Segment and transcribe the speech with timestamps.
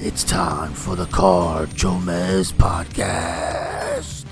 [0.00, 4.24] It's time for the Car JoeMeZ podcast.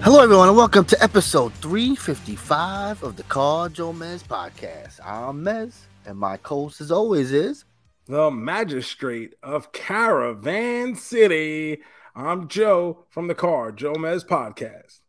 [0.00, 4.98] Hello, everyone, and welcome to episode 355 of the Car JoeMeZ podcast.
[5.04, 5.74] I'm Mez,
[6.06, 7.66] and my co-host, as always, is
[8.06, 11.82] the magistrate of Caravan City.
[12.14, 15.00] I'm Joe from the Car Jomez podcast.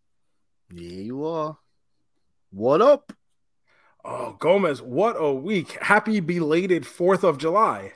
[0.74, 1.58] Yeah, you are.
[2.52, 3.14] What up?
[4.04, 5.78] Oh, Gomez, what a week.
[5.82, 7.94] Happy belated 4th of July.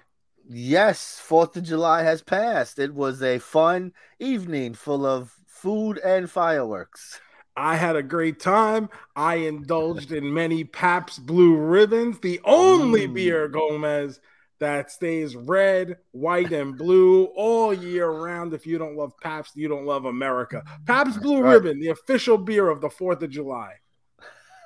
[0.49, 2.79] Yes, 4th of July has passed.
[2.79, 7.19] It was a fun evening full of food and fireworks.
[7.57, 8.89] I had a great time.
[9.15, 13.15] I indulged in many Pabst Blue Ribbons, the only mm.
[13.15, 14.19] beer, Gomez,
[14.59, 18.53] that stays red, white, and blue all year round.
[18.53, 20.63] If you don't love Pabst, you don't love America.
[20.85, 21.53] Pabst Blue right.
[21.53, 23.73] Ribbon, the official beer of the 4th of July.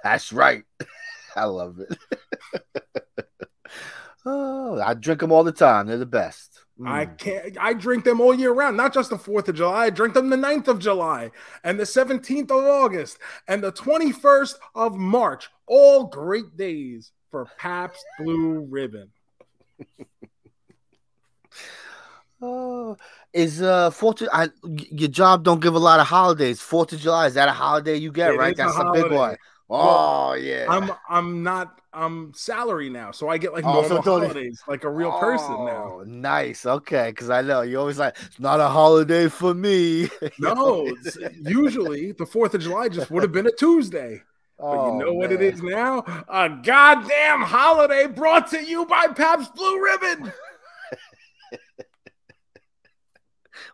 [0.04, 0.64] That's right.
[1.36, 1.98] I love it.
[4.26, 5.88] oh, I drink them all the time.
[5.88, 6.60] They're the best.
[6.80, 6.88] Mm.
[6.90, 7.58] I can't.
[7.60, 9.86] I drink them all year round, not just the 4th of July.
[9.86, 11.32] I drink them the 9th of July
[11.64, 15.50] and the 17th of August and the 21st of March.
[15.68, 19.12] All great days for Pabst Blue Ribbon.
[22.42, 22.98] oh,
[23.34, 26.62] is uh Fourth I your job don't give a lot of holidays.
[26.62, 28.32] Fourth of July is that a holiday you get?
[28.34, 29.38] It right, that's a, a big one.
[29.74, 30.66] Oh yeah.
[30.68, 34.84] I'm I'm not I'm salary now, so I get like oh, normal so holidays, like
[34.84, 36.00] a real oh, person now.
[36.00, 40.10] Oh, nice, okay, because I know you always like it's not a holiday for me.
[40.40, 40.94] no,
[41.42, 44.22] usually the Fourth of July just would have been a Tuesday.
[44.60, 46.04] But you oh, know what it is now?
[46.28, 50.34] A goddamn holiday brought to you by Pabst Blue Ribbon.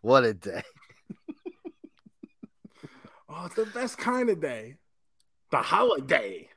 [0.01, 0.61] what a day.
[3.27, 4.75] oh, it's the best kind of day.
[5.51, 6.49] The holiday.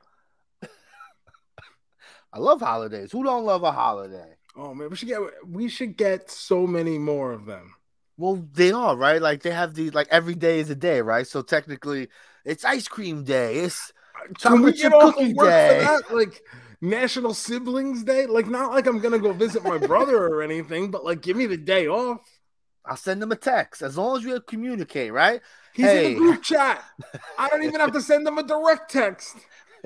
[2.33, 3.11] I love holidays.
[3.11, 4.35] Who don't love a holiday?
[4.55, 7.73] Oh man, we should get we should get so many more of them.
[8.17, 9.21] Well, they are, right?
[9.21, 11.25] Like they have the like every day is a day, right?
[11.25, 12.09] So technically
[12.45, 13.59] it's ice cream day.
[13.59, 13.93] It's
[14.43, 15.97] uh, get off of work day.
[16.11, 16.41] Like
[16.81, 18.25] National Siblings Day?
[18.25, 21.45] Like, not like I'm gonna go visit my brother or anything, but like, give me
[21.45, 22.40] the day off.
[22.85, 25.41] I'll send them a text as long as we communicate, right?
[25.73, 26.07] He's hey.
[26.07, 26.83] in the group chat.
[27.37, 29.35] I don't even have to send them a direct text.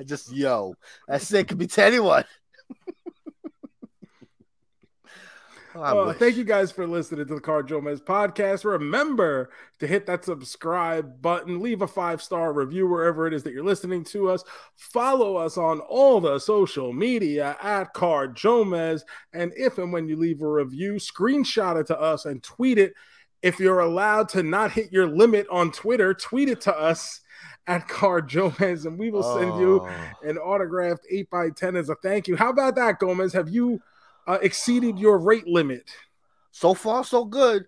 [0.04, 0.74] Just yo,
[1.08, 1.48] that's it.
[1.48, 2.24] Could be to anyone.
[5.78, 8.64] Oh, oh, thank you guys for listening to the Car JoeMeZ podcast.
[8.64, 13.52] Remember to hit that subscribe button, leave a five star review wherever it is that
[13.52, 14.42] you're listening to us.
[14.76, 19.02] Follow us on all the social media at Car JoeMeZ.
[19.34, 22.94] And if and when you leave a review, screenshot it to us and tweet it.
[23.42, 27.20] If you're allowed to not hit your limit on Twitter, tweet it to us
[27.66, 29.60] at Car JoeMeZ, and we will send oh.
[29.60, 29.88] you
[30.22, 32.36] an autographed 8x10 as a thank you.
[32.36, 33.34] How about that, Gomez?
[33.34, 33.82] Have you
[34.26, 35.90] uh, exceeded your rate limit.
[36.50, 37.66] So far, so good.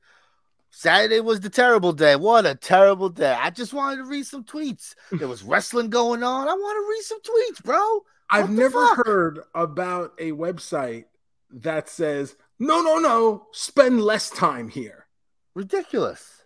[0.70, 2.16] Saturday was the terrible day.
[2.16, 3.32] What a terrible day.
[3.32, 4.94] I just wanted to read some tweets.
[5.12, 6.48] There was wrestling going on.
[6.48, 7.78] I want to read some tweets, bro.
[7.78, 9.06] What I've never fuck?
[9.06, 11.04] heard about a website
[11.50, 15.06] that says, no, no, no, spend less time here.
[15.54, 16.42] Ridiculous.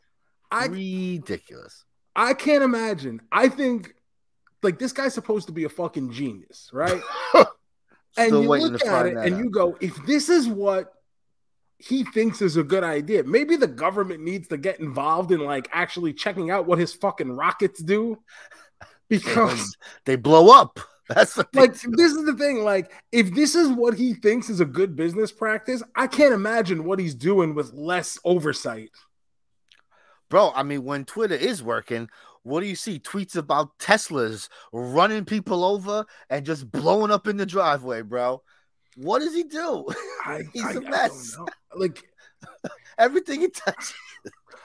[0.51, 1.85] I, Ridiculous.
[2.15, 3.21] I can't imagine.
[3.33, 3.95] I think
[4.63, 7.03] like this guy's supposed to be a fucking genius, right?
[8.17, 9.39] and you look at it and out.
[9.39, 10.93] you go, if this is what
[11.79, 15.69] he thinks is a good idea, maybe the government needs to get involved in like
[15.73, 18.19] actually checking out what his fucking rockets do
[19.09, 20.79] because they blow up.
[21.09, 22.65] That's the like this is the thing.
[22.65, 26.85] Like, if this is what he thinks is a good business practice, I can't imagine
[26.85, 28.91] what he's doing with less oversight.
[30.31, 32.09] Bro, I mean, when Twitter is working,
[32.43, 32.99] what do you see?
[32.99, 38.43] Tweets about Teslas running people over and just blowing up in the driveway, bro.
[38.97, 39.87] What does he do?
[40.25, 41.37] I, he's I, a mess.
[41.75, 42.05] Like
[42.99, 43.95] everything he touches.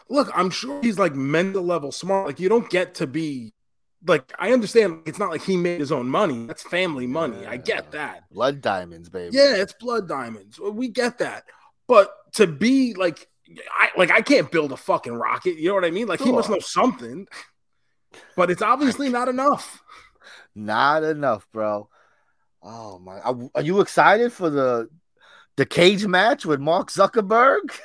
[0.09, 2.27] Look, I'm sure he's like mental level smart.
[2.27, 3.53] Like you don't get to be
[4.05, 6.45] like I understand it's not like he made his own money.
[6.47, 7.43] That's family money.
[7.43, 7.51] Yeah.
[7.51, 8.29] I get that.
[8.29, 9.37] Blood diamonds, baby.
[9.37, 10.59] Yeah, it's blood diamonds.
[10.59, 11.45] We get that.
[11.87, 13.25] But to be like
[13.71, 15.55] I like I can't build a fucking rocket.
[15.55, 16.07] You know what I mean?
[16.07, 16.27] Like sure.
[16.27, 17.25] he must know something
[18.35, 19.81] but it's obviously not enough.
[20.55, 21.89] Not enough, bro.
[22.63, 23.19] Oh my!
[23.19, 24.89] Are you excited for the
[25.55, 27.77] the cage match with Mark Zuckerberg?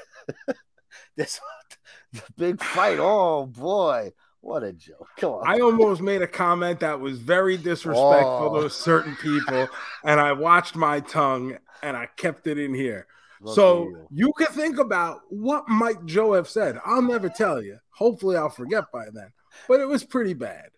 [1.17, 1.41] this
[2.13, 2.99] the big fight.
[3.01, 4.13] Oh boy.
[4.41, 5.07] What a joke.
[5.19, 5.43] Come on.
[5.47, 8.63] I almost made a comment that was very disrespectful oh.
[8.63, 9.69] to certain people,
[10.05, 13.07] and I watched my tongue and I kept it in here.
[13.41, 14.07] Look so you.
[14.11, 16.81] you can think about what might Joe have said.
[16.85, 17.79] I'll never tell you.
[17.91, 19.33] Hopefully, I'll forget by then.
[19.69, 20.71] But it was pretty bad.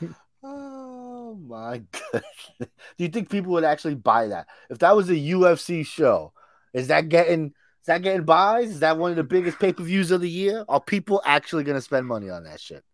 [0.42, 1.82] oh my
[2.12, 2.22] god!
[2.60, 6.32] Do you think people would actually buy that if that was a UFC show?
[6.72, 8.70] Is that getting is that getting buys?
[8.70, 10.64] Is that one of the biggest pay per views of the year?
[10.68, 12.84] Are people actually going to spend money on that shit?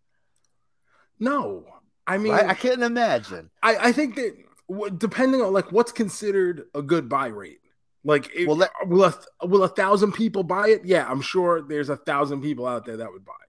[1.18, 1.64] No,
[2.06, 3.50] I mean, I, I can't imagine.
[3.62, 4.34] I, I think that
[4.98, 7.60] depending on like what's considered a good buy rate.
[8.06, 10.84] Like, it, well, will a will a thousand people buy it?
[10.84, 13.43] Yeah, I'm sure there's a thousand people out there that would buy it.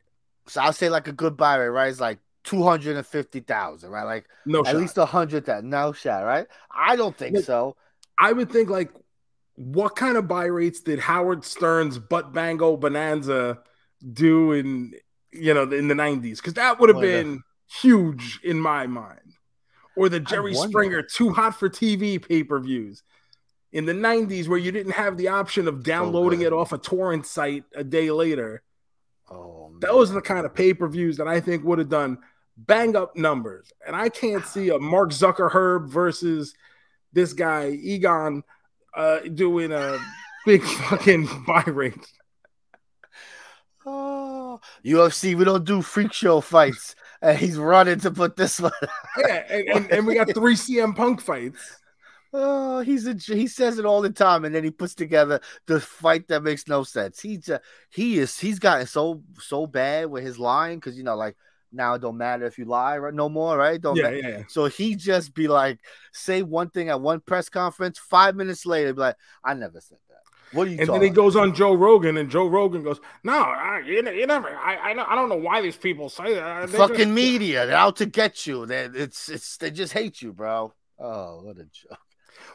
[0.47, 1.89] So I'll say like a good buy rate, right?
[1.89, 4.03] It's like two hundred and fifty thousand, right?
[4.03, 4.75] Like no, at shot.
[4.75, 6.47] least a hundred that no shot, right?
[6.71, 7.75] I don't think like, so.
[8.17, 8.91] I would think like,
[9.55, 13.59] what kind of buy rates did Howard Stern's butt bango bonanza
[14.13, 14.93] do in
[15.31, 16.39] you know in the nineties?
[16.39, 17.41] Because that would have been
[17.81, 19.19] huge in my mind.
[19.97, 23.03] Or the Jerry Springer too hot for TV pay per views
[23.75, 27.25] in the 90s where you didn't have the option of downloading it off a torrent
[27.25, 28.63] site a day later.
[29.29, 29.79] Oh, man.
[29.79, 32.19] those are the kind of pay per views that I think would have done
[32.57, 33.71] bang up numbers.
[33.85, 36.53] And I can't see a Mark Zuckerberg versus
[37.13, 38.43] this guy Egon
[38.95, 39.99] uh, doing a
[40.45, 41.95] big fucking buy rate.
[43.85, 48.71] Oh, UFC, we don't do freak show fights and he's running to put this one.
[49.17, 51.79] yeah, and, and, and, we got three CM Punk fights.
[52.37, 55.79] Oh, he's a he says it all the time, and then he puts together the
[55.79, 57.21] fight that makes no sense.
[57.21, 57.59] He's uh,
[57.89, 61.37] he is he's gotten so so bad with his lying because you know like
[61.71, 64.43] now it don't matter if you lie right no more right don't yeah, yeah, yeah,
[64.47, 65.79] so he just be like
[66.13, 69.97] say one thing at one press conference five minutes later be like I never said
[70.09, 70.15] that
[70.55, 70.77] what are you?
[70.79, 74.25] And then he goes on Joe Rogan, and Joe Rogan goes, "No, I, you, you
[74.25, 74.47] never.
[74.47, 76.69] I, I, I don't know why these people say that.
[76.69, 78.65] They Fucking media, they're out to get you.
[78.65, 80.73] They, it's, it's, they just hate you, bro.
[80.97, 81.99] Oh, what a joke.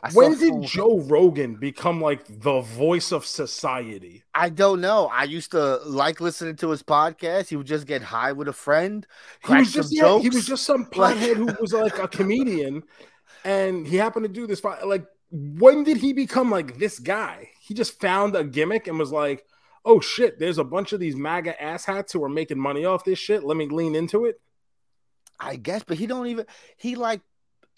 [0.03, 4.25] I when did Joe Rogan become like the voice of society?
[4.35, 5.11] I don't know.
[5.13, 7.49] I used to like listening to his podcast.
[7.49, 9.07] He would just get high with a friend.
[9.47, 12.83] He was just yeah, he was just some pothead who was like a comedian,
[13.45, 14.63] and he happened to do this.
[14.65, 17.51] Like, when did he become like this guy?
[17.71, 19.45] he just found a gimmick and was like,
[19.85, 23.17] oh shit, there's a bunch of these MAGA asshats who are making money off this
[23.17, 23.45] shit.
[23.45, 24.41] Let me lean into it.
[25.39, 26.47] I guess, but he don't even
[26.77, 27.21] he like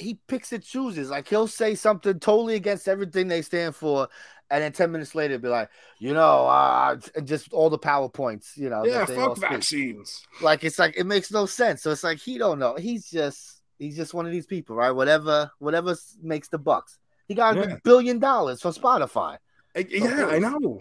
[0.02, 1.10] he picks and chooses.
[1.10, 4.08] Like he'll say something totally against everything they stand for,
[4.50, 8.69] and then 10 minutes later be like, you know, uh just all the PowerPoints, you
[8.69, 8.84] know.
[8.84, 10.22] Yeah, fuck vaccines.
[10.40, 11.82] Like it's like it makes no sense.
[11.82, 12.76] So it's like he don't know.
[12.76, 14.90] He's just he's just one of these people, right?
[14.90, 16.99] Whatever, whatever makes the bucks.
[17.28, 17.62] He got yeah.
[17.62, 19.38] a billion dollars from Spotify.
[19.75, 20.81] Yeah, I know.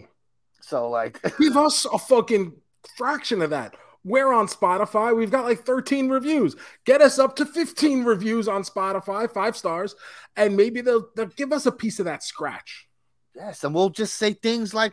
[0.60, 2.52] So like give us a fucking
[2.96, 3.74] fraction of that.
[4.04, 5.16] We're on Spotify.
[5.16, 6.56] We've got like 13 reviews.
[6.84, 9.94] Get us up to 15 reviews on Spotify, five stars,
[10.36, 12.88] and maybe they'll, they'll give us a piece of that scratch.
[13.34, 14.92] Yes, and we'll just say things like,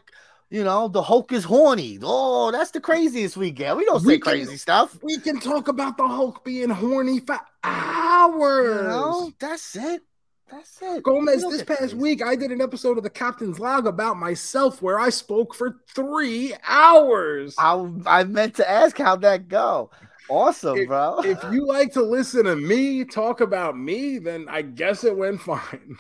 [0.49, 1.99] you know, the Hulk is horny.
[2.01, 3.77] Oh, that's the craziest we get.
[3.77, 4.97] We don't say we crazy stuff.
[5.03, 8.81] We can talk about the Hulk being horny for hours.
[8.81, 10.01] You know, that's it.
[10.51, 11.03] That's it.
[11.03, 14.99] Gomez, this past week, I did an episode of the Captain's Log about myself where
[14.99, 17.55] I spoke for three hours.
[17.57, 19.91] I, I meant to ask how'd that go.
[20.29, 21.19] Awesome, if, bro.
[21.23, 25.41] if you like to listen to me talk about me, then I guess it went
[25.41, 25.97] fine.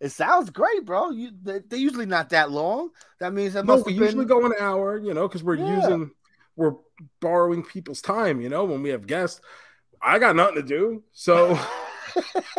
[0.00, 1.10] it sounds great, bro.
[1.10, 2.90] You they're usually not that long.
[3.20, 4.02] That means that no, we been...
[4.02, 5.76] usually go an hour, you know, because we're yeah.
[5.76, 6.10] using
[6.56, 6.74] we're
[7.20, 9.40] borrowing people's time, you know, when we have guests.
[10.02, 11.04] I got nothing to do.
[11.12, 11.58] So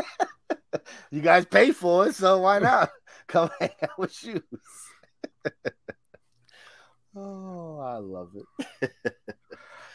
[1.12, 2.90] you guys pay for it, so why not
[3.28, 4.42] come hang out with shoes?
[7.16, 9.04] oh, I love it.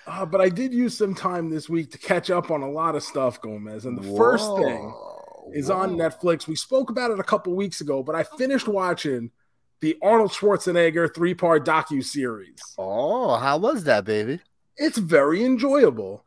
[0.06, 2.94] uh, but I did use some time this week to catch up on a lot
[2.94, 3.86] of stuff, Gomez.
[3.86, 4.16] And the Whoa.
[4.16, 4.94] first thing
[5.54, 5.76] is Whoa.
[5.76, 6.46] on Netflix.
[6.46, 9.30] We spoke about it a couple weeks ago, but I finished watching
[9.80, 12.60] the Arnold Schwarzenegger three part docu series.
[12.76, 14.40] Oh, how was that, baby?
[14.76, 16.24] It's very enjoyable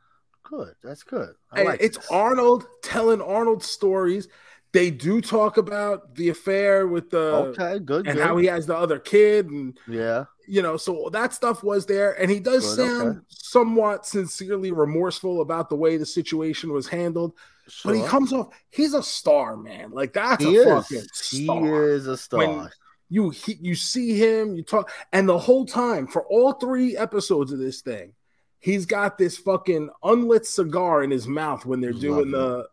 [0.52, 0.76] good.
[0.84, 1.34] That's good.
[1.56, 2.12] Like it's this.
[2.12, 4.28] Arnold telling Arnold stories.
[4.74, 7.18] They do talk about the affair with the
[7.58, 8.26] okay, good, and good.
[8.26, 12.14] how he has the other kid, and yeah, you know, so that stuff was there,
[12.22, 13.26] and he does good, sound okay.
[13.28, 17.34] somewhat sincerely remorseful about the way the situation was handled.
[17.68, 17.92] Sure.
[17.92, 19.92] But he comes off, he's a star, man.
[19.92, 20.66] Like that's he a is.
[20.66, 21.66] fucking star.
[21.66, 22.40] He is a star.
[22.40, 22.70] When
[23.10, 27.52] you he, you see him, you talk, and the whole time for all three episodes
[27.52, 28.14] of this thing,
[28.62, 32.68] he's got this fucking unlit cigar in his mouth when they're doing the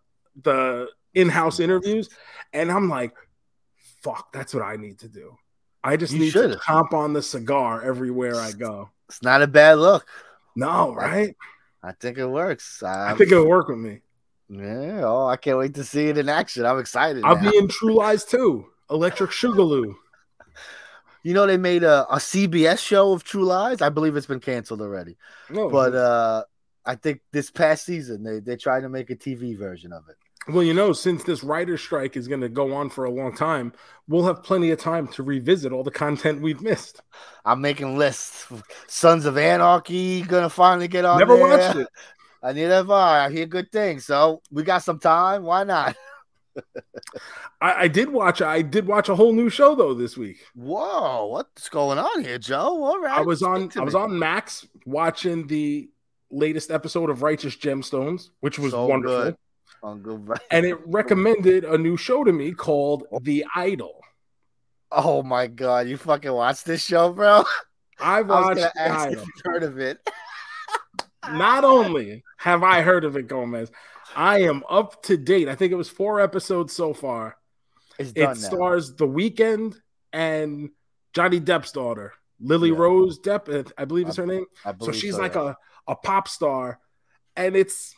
[0.45, 2.09] the in-house interviews
[2.53, 3.13] and i'm like
[4.01, 5.37] fuck, that's what I need to do.
[5.83, 6.53] I just You need should.
[6.53, 8.91] to comp on the cigar everywhere I go.
[9.09, 10.07] It's not a bad look.
[10.55, 11.35] No, right?
[11.83, 12.81] I think it works.
[12.85, 14.01] I I'm- think it'll work with me.
[14.49, 15.01] yeah.
[15.05, 16.65] Oh, I can't wait to see it in action.
[16.65, 17.25] I'm excited.
[17.25, 17.51] I'll now.
[17.51, 18.67] be in True Lies too.
[18.89, 19.95] Electric Boogaloo.
[21.23, 23.81] You know, they made a, a CBS show of True Lies.
[23.83, 25.17] I believe it's been canceled already.
[25.51, 26.45] No, But uh
[26.85, 30.17] I think this past season they they tried to make a TV version of it.
[30.49, 33.35] well, you know, since this writer's strike is going to go on for a long
[33.37, 33.73] time,
[34.07, 37.03] we'll have plenty of time to revisit all the content we've missed.
[37.45, 38.47] I'm making lists.
[38.87, 41.19] Sons of Anarchy gonna finally get on.
[41.19, 41.47] Never there.
[41.47, 41.89] watched it.
[42.43, 44.07] I need a I hear good things.
[44.07, 45.43] So we got some time.
[45.43, 45.97] Why not?
[47.61, 48.41] I, I did watch.
[48.43, 50.39] I did watch a whole new show though this week.
[50.55, 52.83] Whoa, what's going on here, Joe?
[52.85, 53.19] All right.
[53.19, 53.71] I was on.
[53.77, 54.01] I was me.
[54.01, 55.89] on Max watching the
[56.31, 59.37] latest episode of Righteous Gemstones, which was So wonderful.
[59.83, 60.39] good.
[60.51, 64.01] And it recommended a new show to me called The Idol.
[64.91, 67.45] Oh my god, you fucking watched this show, bro?
[68.01, 69.99] I I watched gonna The ask if you heard of it.
[71.31, 73.71] Not only have I heard of it, Gomez,
[74.17, 75.49] I am up to date.
[75.49, 77.37] I think it was four episodes so far.
[77.99, 79.77] It's It stars The Weeknd
[80.13, 80.71] and
[81.15, 82.77] Johnny Depp's daughter, Lily Yeah.
[82.77, 84.47] Rose Depp, I believe is her name.
[84.81, 85.55] So she's like yeah.
[85.87, 86.79] a, a pop star.
[87.37, 87.95] And it's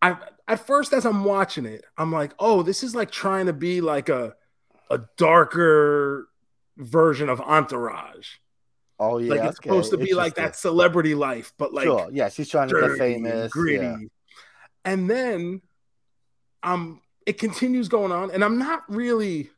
[0.00, 3.52] I at first as I'm watching it, I'm like, oh, this is like trying to
[3.52, 4.34] be like a
[4.90, 6.28] a darker
[6.76, 8.28] version of Entourage.
[9.00, 12.08] Oh yeah, like it's okay, supposed to be like that celebrity life, but like sure,
[12.12, 13.52] yes, he's trying to get famous.
[13.52, 13.84] gritty.
[13.84, 13.96] Yeah.
[14.88, 15.62] And then
[16.62, 19.50] um it continues going on, and I'm not really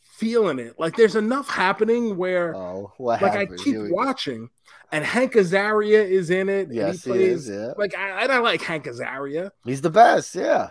[0.00, 0.78] feeling it.
[0.78, 3.94] Like there's enough happening where Oh, like I keep Here we go.
[3.94, 4.48] watching,
[4.90, 6.68] and Hank Azaria is in it.
[6.72, 7.56] Yes, he he plays is.
[7.56, 9.50] Yeah, like I, and I like Hank Azaria.
[9.64, 10.34] he's the best.
[10.34, 10.70] Yeah.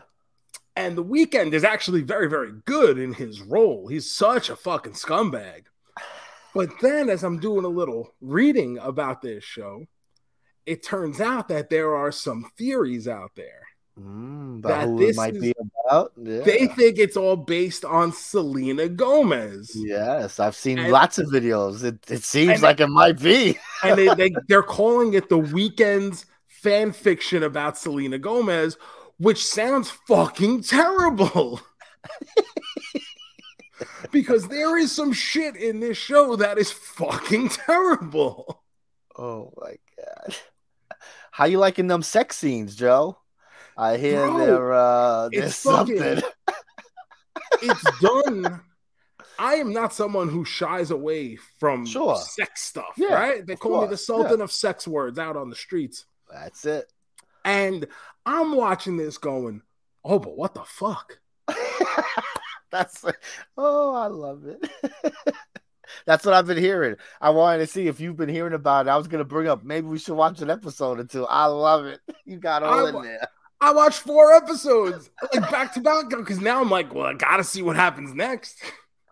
[0.76, 3.88] And the Weeknd is actually very, very good in his role.
[3.90, 5.64] He's such a fucking scumbag.
[6.56, 9.86] But then, as I'm doing a little reading about this show,
[10.66, 13.61] it turns out that there are some theories out there.
[14.00, 15.54] Mm, That this it might is- be
[15.86, 16.14] about.
[16.18, 16.42] Yeah.
[16.42, 19.72] They think it's all based on Selena Gomez.
[19.76, 21.84] Yes, I've seen And- lots of videos.
[21.84, 23.58] It it seems like it might be.
[23.84, 28.78] And they, they, they're calling it the Weeknd's fan fiction about Selena Gomez,
[29.18, 31.60] which sounds fucking terrible.
[34.12, 38.64] because there is some shit in this show that is fucking terrible.
[39.18, 40.36] Oh my god.
[41.32, 43.18] How you liking them sex scenes, Joe?
[43.82, 46.24] I hear Bro, there uh there's fucking- something.
[47.64, 48.62] It's done.
[49.38, 52.16] I am not someone who shies away from Sure.
[52.16, 53.46] sex stuff, Yeah, right?
[53.46, 56.06] They call me the course, sultan of sex words out on the streets.
[56.32, 56.92] That's it.
[57.46, 57.88] And
[58.26, 59.62] I'm watching this going,
[60.04, 61.20] oh, but what the fuck?
[62.72, 63.04] That's
[63.58, 64.68] oh, I love it.
[66.06, 66.96] That's what I've been hearing.
[67.20, 68.90] I wanted to see if you've been hearing about it.
[68.92, 71.26] I was gonna bring up maybe we should watch an episode or two.
[71.28, 72.00] I love it.
[72.26, 73.28] You got all I in there.
[73.62, 77.44] I watched four episodes, like back to back, because now I'm like, well, I gotta
[77.44, 78.58] see what happens next.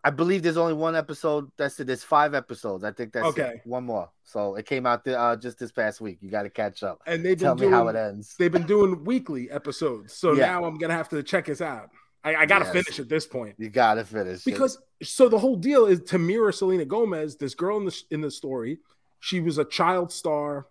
[0.04, 1.52] I believe there's only one episode.
[1.58, 1.88] That's it.
[1.88, 2.84] There's five episodes.
[2.84, 3.30] I think that's it.
[3.42, 3.62] Okay.
[3.66, 4.10] One more.
[4.24, 6.20] So it came out th- uh, just this past week.
[6.22, 7.02] You got to catch up.
[7.06, 8.36] And been Tell me how it ends.
[8.40, 10.46] they've been doing weekly episodes, so Yeah.
[10.48, 11.90] now I'm gonna have to check this out.
[12.24, 12.74] I, I gotta Yes.
[12.74, 13.56] finish at this point.
[13.60, 14.46] You got to finish it.
[14.46, 18.22] because so the whole deal is to mirror Selena Gomez, this girl in the in
[18.22, 18.80] the story.
[19.20, 20.68] She was a child star,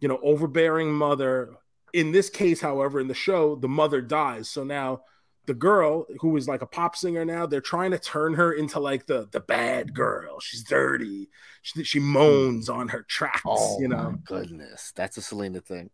[0.00, 1.50] you know, overbearing mother.
[1.92, 4.48] In this case, however, in the show, the mother dies.
[4.48, 5.02] So now
[5.46, 8.78] the girl, who is like a pop singer now, they're trying to turn her into
[8.78, 10.40] like the the bad girl.
[10.40, 11.28] She's dirty.
[11.62, 14.18] She, she moans on her tracks, oh you my know.
[14.24, 15.90] goodness, that's a Selena thing.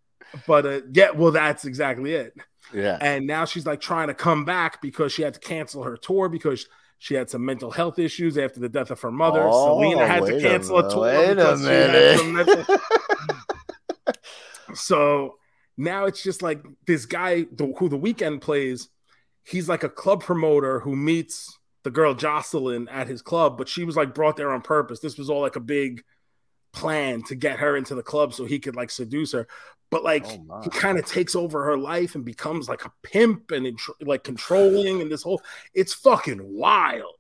[0.47, 2.35] But uh, yeah, well, that's exactly it.
[2.73, 2.99] Yeah.
[3.01, 6.29] And now she's like trying to come back because she had to cancel her tour
[6.29, 6.67] because
[6.99, 9.43] she had some mental health issues after the death of her mother.
[9.43, 11.03] Oh, Selena had to cancel a, minute, tour.
[11.03, 12.69] Wait a because she had some minute.
[12.69, 12.77] mental-
[14.75, 15.39] so
[15.79, 18.91] now it's just like this guy the, who the Weeknd plays.
[19.45, 23.85] He's like a club promoter who meets the girl Jocelyn at his club, but she
[23.85, 25.01] was like brought there on purpose.
[25.01, 26.03] This was all like a big
[26.73, 29.49] plan to get her into the club so he could like seduce her.
[29.91, 33.53] But like Oh, he kind of takes over her life and becomes like a pimp
[33.53, 35.43] and like controlling and this whole
[35.75, 37.15] it's fucking wild.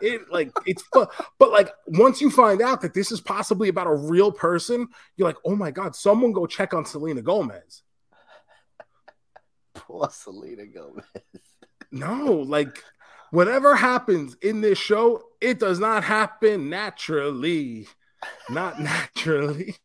[0.00, 1.06] It like it's fu-
[1.38, 5.28] but like once you find out that this is possibly about a real person, you're
[5.28, 7.82] like, oh my god, someone go check on Selena Gomez.
[9.88, 11.04] Poor Selena Gomez.
[11.90, 12.84] No, like
[13.30, 17.88] whatever happens in this show, it does not happen naturally.
[18.50, 19.76] Not naturally.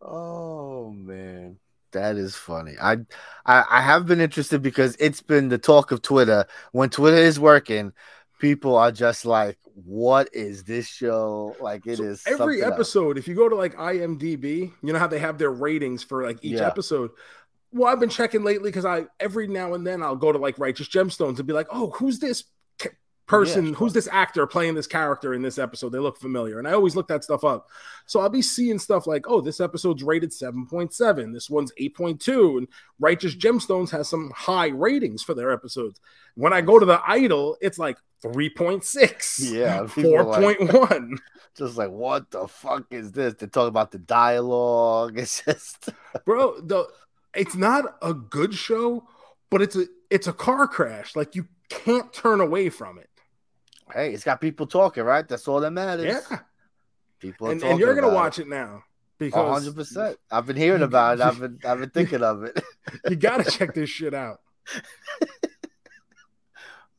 [0.00, 1.58] Oh man,
[1.92, 2.74] That is funny.
[2.80, 2.98] I,
[3.46, 6.46] I I have been interested because it's been the talk of Twitter.
[6.72, 7.92] When Twitter is working,
[8.38, 13.16] people are just like, "What is this show?" Like it so is every episode.
[13.16, 13.24] Else.
[13.24, 16.38] If you go to like IMDb, you know how they have their ratings for like
[16.42, 16.66] each yeah.
[16.66, 17.10] episode.
[17.72, 20.58] Well, I've been checking lately because I every now and then I'll go to like
[20.58, 22.44] Righteous Gemstones and be like, "Oh, who's this
[23.26, 25.90] person, yeah, who's this actor playing this character in this episode?
[25.90, 26.58] They look familiar.
[26.58, 27.68] And I always look that stuff up.
[28.06, 32.68] So I'll be seeing stuff like, oh, this episode's rated 7.7, this one's 8.2, and
[33.00, 36.00] Righteous Gemstones has some high ratings for their episodes.
[36.34, 40.90] When I go to the Idol, it's like 3.6, yeah, 4.1.
[40.90, 41.20] Like,
[41.56, 43.34] just like, what the fuck is this?
[43.34, 45.18] They talk about the dialogue.
[45.26, 45.90] It's just,
[46.24, 46.86] bro, the
[47.34, 49.06] it's not a good show,
[49.50, 51.14] but it's a it's a car crash.
[51.14, 53.10] Like you can't turn away from it.
[53.92, 55.26] Hey, it's got people talking, right?
[55.26, 56.22] That's all that matters.
[56.30, 56.38] Yeah.
[57.18, 58.82] People and, and, you're gonna watch it, it now
[59.18, 59.74] because 100.
[59.74, 61.24] percent I've been hearing about it.
[61.24, 62.62] I've been I've been thinking of it.
[63.08, 64.40] you gotta check this shit out.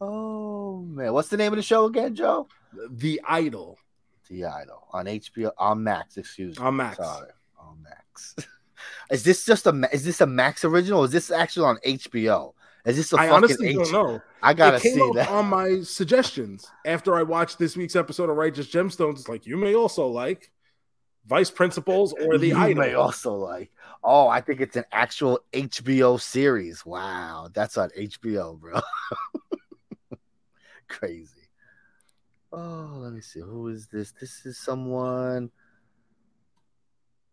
[0.01, 2.47] oh man, what's the name of the show again, Joe?
[2.89, 3.77] The Idol.
[4.29, 6.17] The Idol on HBO on Max.
[6.17, 6.65] Excuse me.
[6.65, 6.97] On Max.
[6.97, 7.29] Sorry,
[7.59, 8.35] on Max.
[9.11, 11.03] is this just a is this a Max original?
[11.03, 12.53] is this actually on HBO?
[12.87, 14.21] Is this a I honestly H- don't know.
[14.41, 18.67] I gotta see that on my suggestions after I watched this week's episode of Righteous
[18.67, 19.19] Gemstones.
[19.19, 20.51] It's like you may also like
[21.25, 22.83] Vice Principals or the you Idol.
[22.83, 23.71] may also like.
[24.03, 26.85] Oh, I think it's an actual HBO series.
[26.85, 28.79] Wow, that's on HBO, bro.
[30.87, 31.49] Crazy.
[32.53, 33.41] Oh, let me see.
[33.41, 34.13] Who is this?
[34.13, 35.51] This is someone.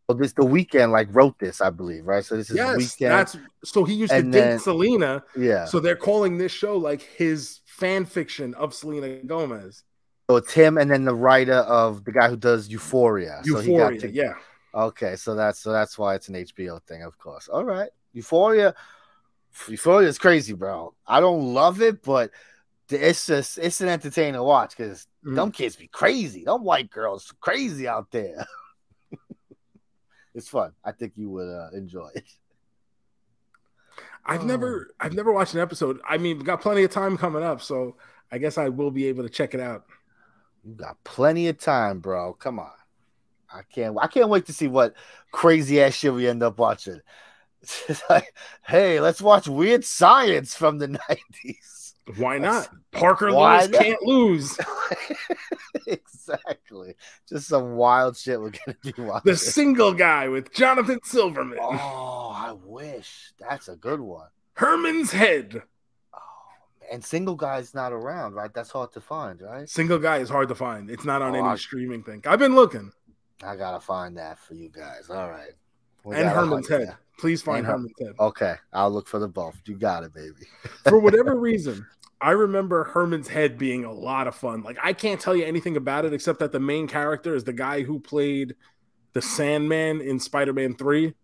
[0.09, 2.25] Oh, this the Weeknd like wrote this, I believe, right?
[2.25, 3.09] So this is yes, Weeknd.
[3.09, 5.23] That's so he used to date then, Selena.
[5.37, 5.65] Yeah.
[5.65, 9.83] So they're calling this show like his fan fiction of Selena Gomez.
[10.29, 13.41] So it's him and then the writer of the guy who does Euphoria.
[13.45, 14.35] Euphoria, so to, yeah.
[14.75, 17.49] Okay, so that's so that's why it's an HBO thing, of course.
[17.49, 17.91] All right.
[18.13, 18.75] Euphoria.
[19.69, 20.95] Euphoria is crazy, bro.
[21.07, 22.31] I don't love it, but
[22.91, 25.35] it's just it's an entertaining watch because mm.
[25.35, 26.45] them kids be crazy.
[26.45, 28.47] Them white girls crazy out there.
[30.35, 30.73] it's fun.
[30.85, 32.25] I think you would uh, enjoy it.
[34.27, 34.47] I've oh.
[34.47, 36.01] never I've never watched an episode.
[36.09, 37.97] I mean, we got plenty of time coming up, so
[38.33, 39.85] I guess I will be able to check it out.
[40.65, 42.33] You got plenty of time, bro.
[42.35, 42.71] Come on.
[43.53, 44.95] I can't I can't wait to see what
[45.31, 47.01] crazy ass shit we end up watching.
[47.89, 48.35] It's like,
[48.67, 50.89] hey, let's watch weird science from the
[51.45, 51.84] 90s.
[52.17, 52.69] Why not?
[52.93, 53.81] Parker Why Lewis not?
[53.83, 54.59] can't lose.
[55.87, 56.95] exactly.
[57.29, 59.33] Just some wild shit we're gonna be watching.
[59.33, 61.59] The single guy with Jonathan Silverman.
[61.61, 63.33] Oh, I wish.
[63.39, 64.29] That's a good one.
[64.55, 65.63] Herman's Head.
[66.13, 66.19] Oh,
[66.93, 68.53] and single guy's not around, right?
[68.53, 69.69] That's hard to find, right?
[69.69, 70.91] Single guy is hard to find.
[70.91, 71.57] It's not on oh, any I...
[71.57, 72.23] streaming thing.
[72.27, 72.93] I've been looking.
[73.43, 75.09] I gotta find that for you guys.
[75.09, 75.53] All right.
[76.05, 76.95] We and Herman's Head.
[77.19, 78.13] Please find Herman's Head.
[78.19, 79.57] Okay, I'll look for the both.
[79.65, 80.47] You got it, baby.
[80.85, 81.87] for whatever reason,
[82.21, 84.63] I remember Herman's Head being a lot of fun.
[84.63, 87.53] Like I can't tell you anything about it except that the main character is the
[87.53, 88.55] guy who played
[89.13, 91.15] the Sandman in Spider-Man 3.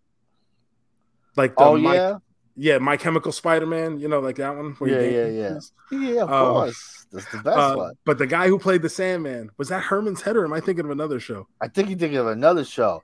[1.35, 2.17] Like Oh my, yeah.
[2.57, 4.75] Yeah, My Chemical Spider-Man, you know, like that one.
[4.81, 5.59] Yeah, yeah, yeah.
[5.91, 7.05] Yeah, of um, course.
[7.11, 7.93] That's the best uh, one.
[8.05, 10.85] But the guy who played the Sandman, was that Herman's Head or am I thinking
[10.85, 11.47] of another show?
[11.61, 13.01] I think you're thinking of another show.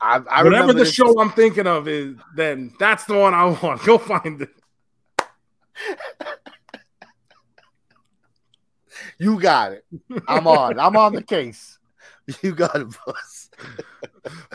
[0.00, 0.92] I, I Whatever the this...
[0.92, 3.82] show I'm thinking of is, then that's the one I want.
[3.86, 4.50] Go find it.
[9.18, 9.84] You got it.
[10.28, 10.78] I'm on.
[10.78, 11.78] I'm on the case.
[12.42, 13.50] You got it, boss.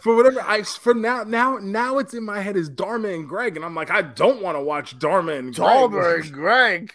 [0.04, 3.56] for whatever I for now now now it's in my head is Dharma and Greg,
[3.56, 6.26] and I'm like, I don't want to watch Dharma and Dharma Greg.
[6.26, 6.94] and Greg.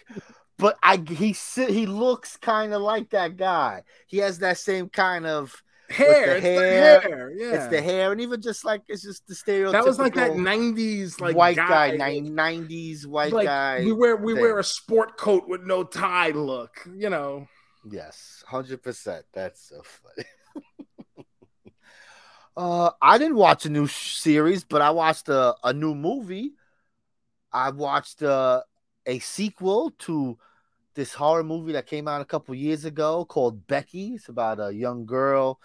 [0.59, 3.83] But I he he looks kind of like that guy.
[4.05, 6.35] He has that same kind of hair.
[6.35, 7.01] The hair.
[7.01, 7.31] The hair.
[7.35, 7.53] Yeah.
[7.53, 9.71] It's the hair, and even just like it's just the stereotypical.
[9.71, 13.81] That was like that '90s like white guy, guy '90s white like, guy.
[13.83, 14.41] We wear we thing.
[14.41, 17.47] wear a sport coat with no tie look, you know.
[17.89, 19.25] Yes, hundred percent.
[19.33, 20.27] That's so funny.
[22.57, 26.53] uh, I didn't watch a new series, but I watched a, a new movie.
[27.51, 28.61] I watched uh,
[29.05, 30.37] a sequel to
[30.95, 34.15] this horror movie that came out a couple years ago called Becky.
[34.15, 35.59] It's about a young girl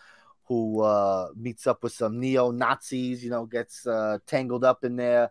[0.53, 3.25] who uh, meets up with some neo Nazis.
[3.25, 5.31] You know, gets uh, tangled up in there,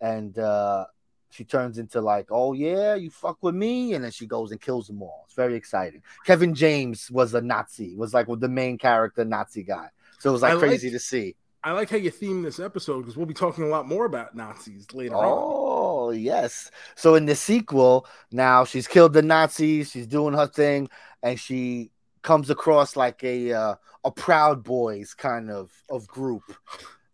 [0.00, 0.86] and uh,
[1.30, 4.60] she turns into like, oh yeah, you fuck with me, and then she goes and
[4.60, 5.22] kills them all.
[5.26, 6.02] It's very exciting.
[6.24, 9.88] Kevin James was a Nazi, was like the main character Nazi guy.
[10.18, 11.36] So it was like I crazy like, to see.
[11.64, 14.34] I like how you theme this episode because we'll be talking a lot more about
[14.34, 15.28] Nazis later oh, on.
[15.28, 16.70] Oh yes.
[16.94, 19.90] So in the sequel, now she's killed the Nazis.
[19.90, 20.88] She's doing her thing,
[21.22, 21.90] and she
[22.28, 26.42] comes across like a uh, a Proud Boys kind of of group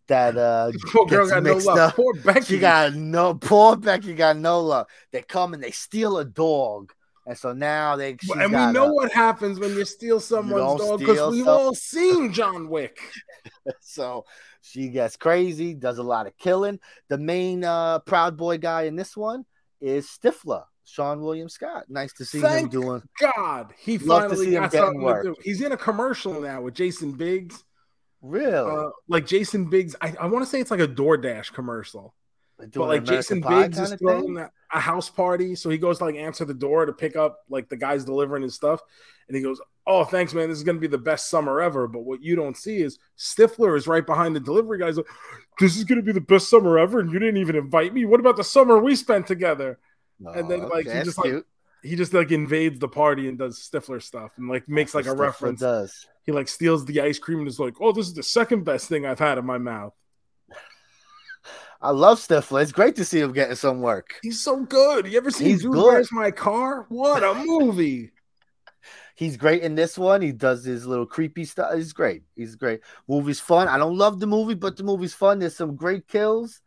[0.07, 1.77] that uh poor girl got no love.
[1.77, 1.95] Up.
[1.95, 2.41] Poor Becky.
[2.41, 4.87] She got no poor Becky got no love.
[5.13, 6.91] They come and they steal a dog.
[7.25, 10.99] And so now they and we know a, what happens when you steal someone's dog
[10.99, 12.99] because we've all seen John Wick.
[13.79, 14.25] so
[14.61, 16.77] she gets crazy, does a lot of killing.
[17.07, 19.45] The main uh, proud boy guy in this one
[19.79, 21.85] is Stifler, Seann William Scott.
[21.89, 23.03] Nice to see Thank him doing.
[23.19, 25.23] God, he finally got something work.
[25.23, 25.35] to do.
[25.43, 27.63] He's in a commercial now with Jason Biggs.
[28.21, 28.71] Really?
[28.71, 32.13] Uh, like Jason Biggs, I, I want to say it's like a DoorDash commercial.
[32.57, 36.45] But like Jason Biggs is throwing a house party, so he goes to like answer
[36.45, 38.79] the door to pick up like the guys delivering his stuff,
[39.27, 40.47] and he goes, "Oh, thanks, man.
[40.47, 43.77] This is gonna be the best summer ever." But what you don't see is Stifler
[43.77, 44.95] is right behind the delivery guys.
[44.95, 45.05] Like,
[45.59, 48.05] this is gonna be the best summer ever, and you didn't even invite me.
[48.05, 49.77] What about the summer we spent together?
[50.25, 51.43] Oh, and then like okay, he just like
[51.83, 55.13] he just like invades the party and does Stifler stuff and like makes That's like
[55.13, 55.59] a Stifler reference.
[55.59, 58.63] Does he like steals the ice cream and is like, "Oh, this is the second
[58.63, 59.93] best thing I've had in my mouth."
[61.81, 62.63] I love Stifler.
[62.63, 64.19] It's great to see him getting some work.
[64.23, 65.05] He's so good.
[65.05, 65.83] You ever seen He's Dude good.
[65.83, 66.85] Where's My Car?
[66.89, 68.11] What a movie!
[69.15, 70.21] He's great in this one.
[70.21, 71.73] He does his little creepy stuff.
[71.75, 72.23] He's great.
[72.35, 72.81] He's great.
[73.07, 73.67] Movie's fun.
[73.67, 75.39] I don't love the movie, but the movie's fun.
[75.39, 76.61] There's some great kills.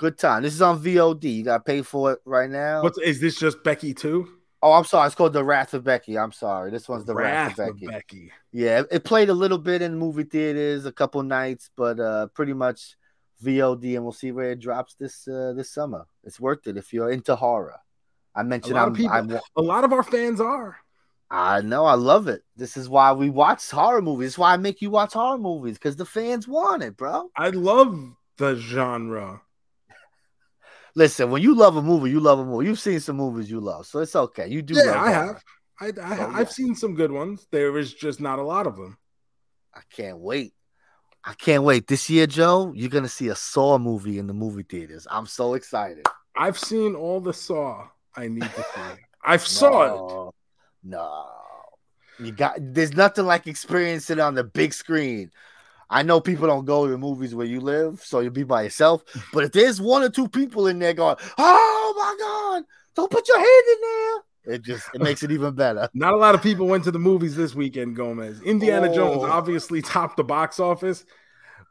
[0.00, 0.42] Good time.
[0.42, 1.24] This is on VOD.
[1.24, 2.82] You got to pay for it right now.
[2.82, 3.38] What is this?
[3.38, 4.26] Just Becky too?
[4.62, 5.04] Oh, I'm sorry.
[5.04, 6.18] It's called The Wrath of Becky.
[6.18, 6.70] I'm sorry.
[6.70, 7.84] This one's The Wrath, Wrath of, Becky.
[7.84, 8.32] of, Becky.
[8.50, 12.54] Yeah, it played a little bit in movie theaters, a couple nights, but uh, pretty
[12.54, 12.96] much
[13.44, 16.06] VOD, and we'll see where it drops this uh, this summer.
[16.24, 17.76] It's worth it if you're into horror.
[18.34, 19.12] I mentioned a lot I'm, of people.
[19.12, 20.78] I'm, a lot of our fans are.
[21.30, 21.84] I know.
[21.84, 22.42] I love it.
[22.56, 24.28] This is why we watch horror movies.
[24.28, 27.30] It's why I make you watch horror movies because the fans want it, bro.
[27.36, 29.42] I love the genre.
[30.94, 32.66] Listen, when you love a movie, you love a movie.
[32.66, 34.48] You've seen some movies you love, so it's okay.
[34.48, 34.74] You do.
[34.74, 35.42] Yeah, I have.
[35.80, 37.46] I, I, so, I've seen some good ones.
[37.50, 38.98] There is just not a lot of them.
[39.74, 40.52] I can't wait.
[41.24, 41.86] I can't wait.
[41.86, 45.06] This year, Joe, you're gonna see a Saw movie in the movie theaters.
[45.10, 46.04] I'm so excited.
[46.36, 49.02] I've seen all the Saw I need to see.
[49.24, 50.34] I've no, saw it.
[50.82, 51.26] No,
[52.18, 52.56] you got.
[52.58, 55.30] There's nothing like experiencing it on the big screen.
[55.90, 59.02] I know people don't go to movies where you live, so you'll be by yourself.
[59.32, 63.26] But if there's one or two people in there going, "Oh my god, don't put
[63.26, 65.90] your hand in there," it just it makes it even better.
[65.94, 68.40] Not a lot of people went to the movies this weekend, Gomez.
[68.42, 68.94] Indiana oh.
[68.94, 71.04] Jones obviously topped the box office,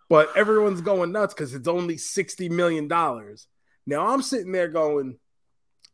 [0.10, 3.48] but everyone's going nuts because it's only sixty million dollars.
[3.88, 5.18] Now I'm sitting there going,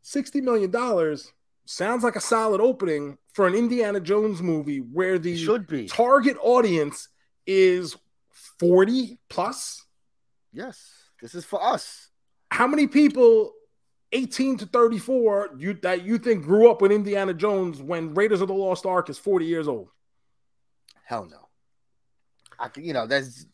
[0.02, 1.32] sixty million dollars
[1.66, 6.38] sounds like a solid opening for an Indiana Jones movie where the should be target
[6.42, 7.10] audience
[7.48, 7.96] is
[8.60, 9.86] 40 plus?
[10.52, 10.80] Yes,
[11.22, 12.10] this is for us.
[12.52, 13.52] How many people
[14.12, 18.48] 18 to 34 you that you think grew up with Indiana Jones when Raiders of
[18.48, 19.90] the Lost Ark is 40 years old?
[21.04, 21.50] Hell no.
[22.58, 23.46] I you know, there's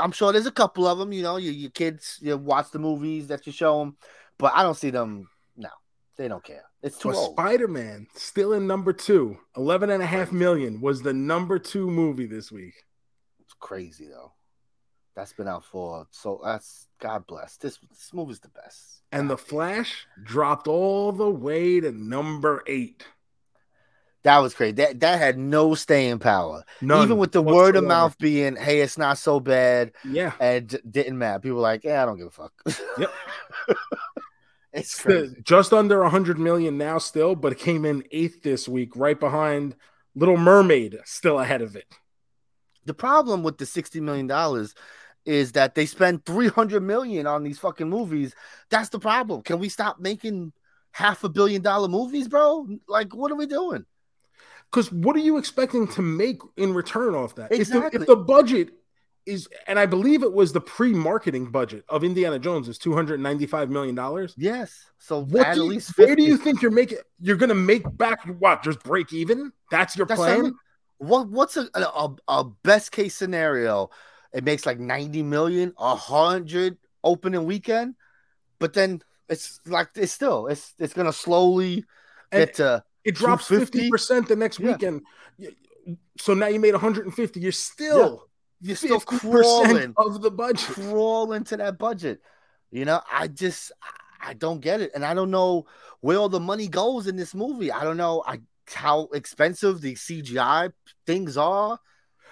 [0.00, 2.78] I'm sure there's a couple of them, you know, your, your kids you watch the
[2.78, 3.96] movies that you show them,
[4.38, 5.68] but I don't see them no.
[6.16, 6.62] They don't care.
[6.82, 7.32] It's too old.
[7.32, 9.36] Spider-Man still in number 2.
[9.56, 12.74] 11 and a half million was the number 2 movie this week.
[13.40, 14.32] It's crazy though.
[15.16, 17.56] That's been out for so that's God bless.
[17.56, 19.02] This this movie's the best.
[19.12, 23.04] And the Flash dropped all the way to number eight.
[24.24, 24.72] That was crazy.
[24.72, 26.64] That that had no staying power.
[26.80, 27.64] None Even with the whatsoever.
[27.64, 31.40] word of mouth being, "Hey, it's not so bad." Yeah, and didn't matter.
[31.40, 32.52] People were like, "Yeah, I don't give a fuck."
[32.98, 33.12] Yep.
[34.72, 35.36] it's crazy.
[35.42, 39.76] just under hundred million now, still, but it came in eighth this week, right behind
[40.16, 41.86] Little Mermaid, still ahead of it.
[42.86, 44.74] The problem with the sixty million dollars
[45.26, 48.34] is that they spend 300 million on these fucking movies.
[48.70, 49.42] That's the problem.
[49.42, 50.52] Can we stop making
[50.92, 52.66] half a billion dollar movies, bro?
[52.88, 53.84] Like, what are we doing?
[54.70, 57.52] Because what are you expecting to make in return off that?
[57.52, 57.86] Exactly.
[57.86, 58.70] If the, if the budget
[59.26, 63.94] is, and I believe it was the pre-marketing budget of Indiana Jones is 295 million
[63.94, 64.34] dollars.
[64.36, 64.90] Yes.
[64.98, 66.04] So what at you, least 50.
[66.04, 66.98] where do you think you're making?
[67.20, 68.62] You're gonna make back what?
[68.62, 69.52] Just break even?
[69.70, 70.54] That's your That's plan.
[70.98, 71.28] What?
[71.28, 73.90] What's a, a a best case scenario?
[74.34, 77.94] It makes like 90 million, a hundred opening weekend,
[78.58, 81.84] but then it's like it's still it's it's gonna slowly
[82.32, 84.72] and get to it drops 50 percent the next yeah.
[84.72, 85.02] weekend.
[86.18, 87.40] So now you made 150.
[87.40, 88.26] You're still
[88.60, 88.68] yeah.
[88.68, 92.20] you're still crawling of the budget, crawling to that budget.
[92.70, 93.72] You know, I just
[94.20, 95.66] I don't get it, and I don't know
[96.00, 97.70] where all the money goes in this movie.
[97.70, 100.72] I don't know I, how expensive the CGI
[101.06, 101.78] things are.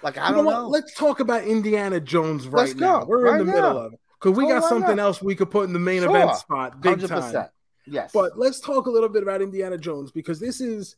[0.03, 0.67] Like I you don't know, know.
[0.67, 3.01] Let's talk about Indiana Jones right Let's now.
[3.01, 3.05] Go.
[3.07, 3.59] We're right in the now.
[3.61, 6.01] middle of it because we oh, got something else we could put in the main
[6.01, 6.09] sure.
[6.09, 7.07] event spot, big 100%.
[7.33, 7.49] time.
[7.85, 10.95] Yes, but let's talk a little bit about Indiana Jones because this is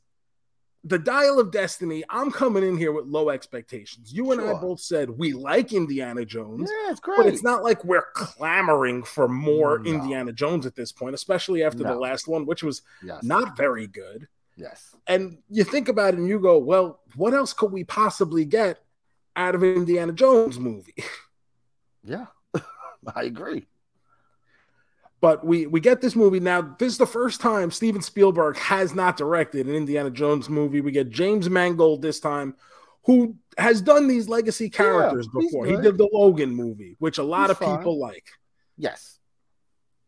[0.87, 4.13] the Dial of Destiny, I'm coming in here with low expectations.
[4.13, 4.55] You and Sure.
[4.55, 7.17] I both said we like Indiana Jones, Yeah, it's great.
[7.17, 9.91] but it's not like we're clamoring for more No.
[9.91, 13.23] Indiana Jones at this point, especially after the last one, which was yes.
[13.23, 14.27] not very good.
[14.55, 14.95] yes.
[15.07, 18.84] And you think about it and you go, well, what else could we possibly get
[19.35, 20.95] out of an Indiana Jones movie?
[22.07, 22.27] Yeah.
[23.15, 23.65] I agree.
[25.21, 26.75] But we we get this movie now.
[26.77, 30.81] This is the first time Steven Spielberg has not directed an Indiana Jones movie.
[30.81, 32.53] We get James Mangold this time,
[33.05, 35.65] who has done these legacy characters he's before.
[35.65, 37.77] He did the Logan movie, which a lot He's of fine.
[37.79, 38.27] people like.
[38.77, 39.14] Yes.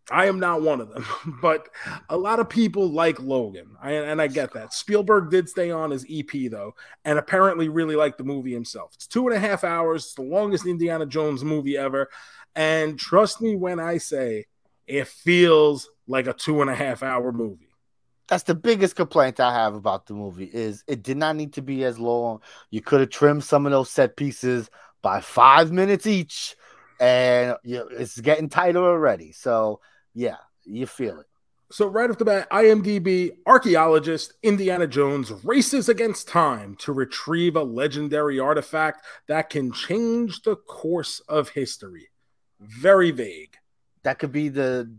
[0.09, 1.05] I am not one of them,
[1.41, 1.67] but
[2.09, 4.73] a lot of people like Logan, I, and I get that.
[4.73, 8.91] Spielberg did stay on as EP though, and apparently really liked the movie himself.
[8.95, 10.05] It's two and a half hours.
[10.05, 12.09] It's the longest Indiana Jones movie ever,
[12.55, 14.45] and trust me when I say
[14.87, 17.67] it feels like a two and a half hour movie.
[18.29, 21.61] That's the biggest complaint I have about the movie is it did not need to
[21.61, 22.41] be as long.
[22.71, 24.69] You could have trimmed some of those set pieces
[25.01, 26.55] by five minutes each,
[26.99, 29.31] and you it's getting tighter already.
[29.31, 29.81] So
[30.17, 31.27] yeah, you feel it.
[31.69, 37.61] So right off the bat, IMDb archaeologist Indiana Jones races against time to retrieve a
[37.63, 42.07] legendary artifact that can change the course of history.
[42.59, 43.55] Very vague.
[44.03, 44.91] That could be the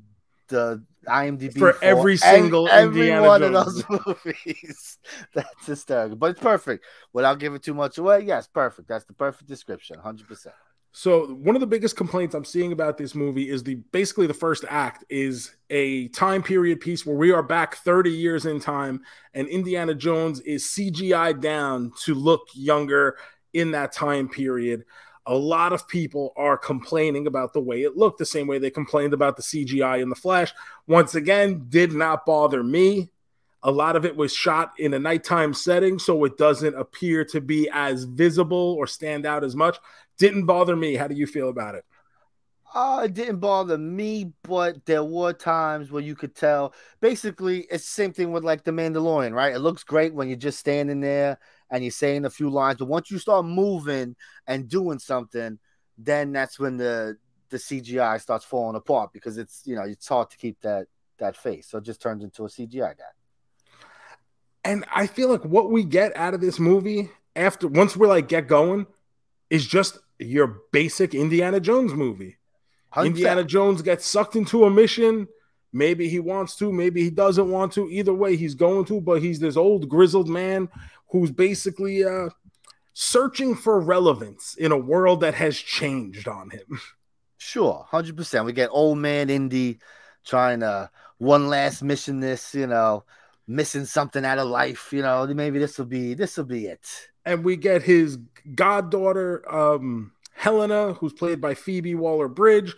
[0.48, 3.56] the IMDb For every ev- single every Indiana one Jones.
[3.56, 4.98] of those movies.
[5.34, 6.84] That's hysterical, but it's perfect.
[7.12, 8.88] Without giving too much away, yes, perfect.
[8.88, 10.54] That's the perfect description, hundred percent.
[10.92, 14.34] So one of the biggest complaints I'm seeing about this movie is the basically the
[14.34, 19.02] first act is a time period piece where we are back 30 years in time
[19.34, 23.16] and Indiana Jones is CGI down to look younger
[23.52, 24.84] in that time period.
[25.26, 28.70] A lot of people are complaining about the way it looked, the same way they
[28.70, 30.54] complained about the CGI in the Flash.
[30.86, 33.10] Once again, did not bother me.
[33.62, 37.40] A lot of it was shot in a nighttime setting, so it doesn't appear to
[37.40, 39.78] be as visible or stand out as much.
[40.18, 40.94] Didn't bother me.
[40.94, 41.84] How do you feel about it?
[42.74, 46.74] Uh, it didn't bother me, but there were times where you could tell.
[47.00, 49.54] Basically, it's the same thing with like the Mandalorian, right?
[49.54, 51.38] It looks great when you're just standing there
[51.70, 55.58] and you're saying a few lines, but once you start moving and doing something,
[55.96, 57.16] then that's when the
[57.50, 60.86] the CGI starts falling apart because it's you know it's hard to keep that
[61.18, 63.04] that face, so it just turns into a CGI guy.
[64.64, 68.28] And I feel like what we get out of this movie after once we're like
[68.28, 68.86] get going
[69.48, 72.38] is just your basic Indiana Jones movie.
[72.94, 73.06] 100%.
[73.06, 75.28] Indiana Jones gets sucked into a mission.
[75.72, 77.88] Maybe he wants to, maybe he doesn't want to.
[77.90, 80.68] Either way, he's going to, but he's this old grizzled man
[81.10, 82.28] who's basically uh
[82.94, 86.80] searching for relevance in a world that has changed on him.
[87.40, 88.46] Sure, hundred percent.
[88.46, 89.78] We get old man Indy
[90.26, 92.18] trying to one last mission.
[92.18, 93.04] This, you know,
[93.48, 94.92] missing something out of life.
[94.92, 96.86] You know, maybe this will be this will be it.
[97.24, 98.18] and we get his
[98.54, 102.74] goddaughter um Helena who's played by Phoebe Waller-Bridge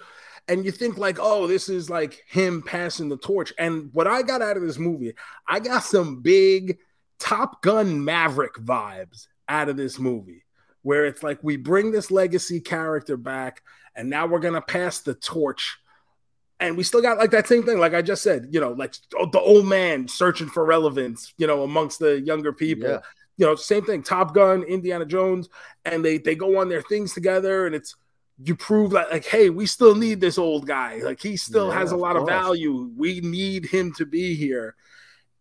[0.49, 4.23] and you think like oh this is like him passing the torch and what I
[4.23, 5.15] got out of this movie
[5.47, 6.79] I got some big
[7.19, 10.45] Top Gun Maverick vibes out of this movie
[10.83, 13.63] where it's like we bring this legacy character back
[13.95, 15.79] and now we're to pass the torch
[16.61, 18.95] and we still got like that same thing like I just said you know like
[19.19, 23.01] oh, the old man searching for relevance you know amongst the younger people Yeah.
[23.37, 24.03] you know, same thing.
[24.03, 25.49] Top Gun, Indiana Jones,
[25.87, 27.97] and they they go on their things together, and it's
[28.43, 31.01] you prove that like, hey, we still need this old guy.
[31.03, 32.27] Like he still Yeah, has a lot of course.
[32.27, 32.91] value.
[32.97, 34.75] We need him to be here,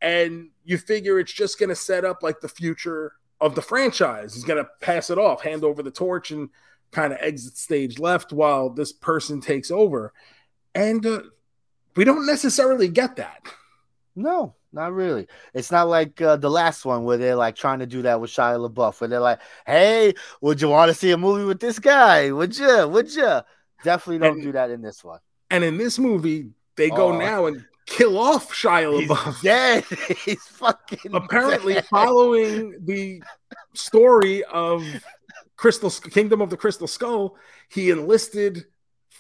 [0.02, 4.34] and you figure it's just gonna set up like the future of the franchise.
[4.34, 6.50] He's gonna pass it off, hand over the torch, and
[6.92, 10.14] kind of exit stage left while this person takes over,
[10.80, 11.22] and uh,
[11.96, 13.42] we don't necessarily get that.
[14.16, 15.28] No, not really.
[15.54, 18.32] It's not like uh, the last one where they're like trying to do that with
[18.32, 21.80] Shia LaBeouf, where they're like, "Hey, would you want to see a movie with this
[21.80, 22.32] guy?
[22.32, 22.88] Would you?
[22.88, 23.42] Would you?"
[23.84, 25.20] Definitely don't And- do that in this one.
[25.52, 27.18] And in this movie, they go Oh.
[27.18, 29.42] now and kill off Shia He's LaBeouf.
[29.44, 29.84] dead.
[30.26, 31.86] He's fucking Apparently, dead.
[31.86, 33.24] following the
[33.74, 34.84] story of
[35.56, 37.36] Crystal Kingdom of the Crystal Skull,
[37.70, 38.66] he enlisted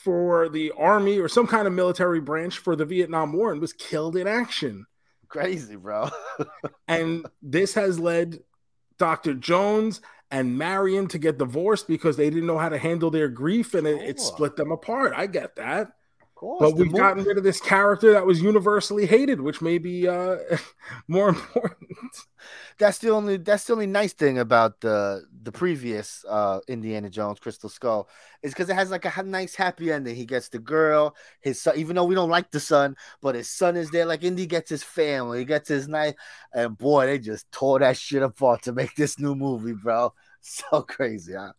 [0.03, 3.73] for the army or some kind of military branch for the Vietnam War and was
[3.73, 4.85] killed in action.
[5.27, 6.09] crazy, bro.
[6.87, 8.39] And this has led
[8.97, 9.35] Dr.
[9.35, 13.73] Jones and Marion to get divorced because they didn't know how to handle their grief
[13.73, 14.23] and it, it oh.
[14.23, 15.13] split them apart.
[15.15, 15.91] I get that.
[16.39, 16.99] Course, but we've movie.
[16.99, 20.37] gotten rid of this character that was universally hated, which may be uh,
[21.09, 22.15] more important.
[22.77, 27.39] That's the only that's the only nice thing about the the previous uh, Indiana Jones
[27.41, 28.07] Crystal Skull
[28.41, 30.15] is because it has like a nice happy ending.
[30.15, 33.49] He gets the girl, his son, even though we don't like the son, but his
[33.49, 34.05] son is there.
[34.05, 36.15] Like Indy gets his family, he gets his knife,
[36.53, 40.13] and boy, they just tore that shit apart to make this new movie, bro.
[40.41, 41.51] So crazy, huh?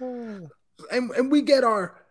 [0.00, 0.50] and
[0.90, 2.05] and we get our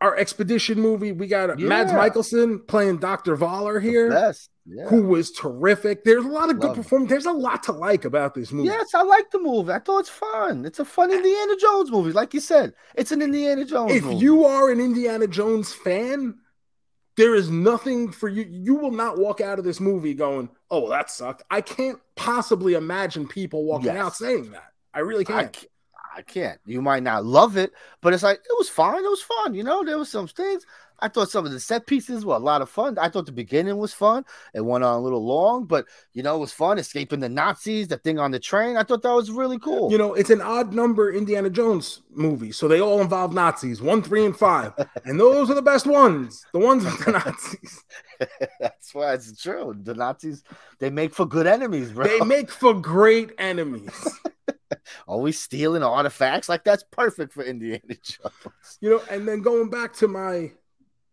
[0.00, 1.12] our expedition movie.
[1.12, 1.66] We got yeah.
[1.66, 3.36] Mads Mikkelsen playing Dr.
[3.36, 4.32] Voller here,
[4.66, 4.86] yeah.
[4.86, 6.04] who was terrific.
[6.04, 7.10] There's a lot of Love good performance.
[7.10, 8.68] There's a lot to like about this movie.
[8.68, 9.72] Yes, I like the movie.
[9.72, 10.64] I thought it's fun.
[10.64, 12.74] It's a fun Indiana Jones movie, like you said.
[12.94, 13.92] It's an Indiana Jones.
[13.92, 14.16] If movie.
[14.16, 16.36] you are an Indiana Jones fan,
[17.16, 18.46] there is nothing for you.
[18.48, 22.74] You will not walk out of this movie going, "Oh, that sucked." I can't possibly
[22.74, 23.96] imagine people walking yes.
[23.96, 24.72] out saying that.
[24.94, 25.56] I really can't.
[25.56, 25.66] I,
[26.18, 26.60] I can't.
[26.66, 29.04] You might not love it, but it's like it was fine.
[29.04, 29.54] It was fun.
[29.54, 30.66] You know, there was some things.
[31.00, 32.98] I thought some of the set pieces were a lot of fun.
[32.98, 34.24] I thought the beginning was fun.
[34.54, 37.88] It went on a little long, but you know, it was fun escaping the Nazis,
[37.88, 38.76] the thing on the train.
[38.76, 39.90] I thought that was really cool.
[39.90, 44.02] You know, it's an odd number Indiana Jones movie, so they all involve Nazis, one,
[44.02, 44.72] three, and five,
[45.04, 46.44] and those are the best ones.
[46.52, 47.84] The ones with the Nazis.
[48.60, 49.74] That's why it's true.
[49.82, 50.42] The Nazis
[50.78, 52.06] they make for good enemies, bro.
[52.06, 53.90] They make for great enemies.
[55.06, 56.48] always stealing artifacts.
[56.48, 58.78] Like that's perfect for Indiana Jones.
[58.80, 60.52] You know, and then going back to my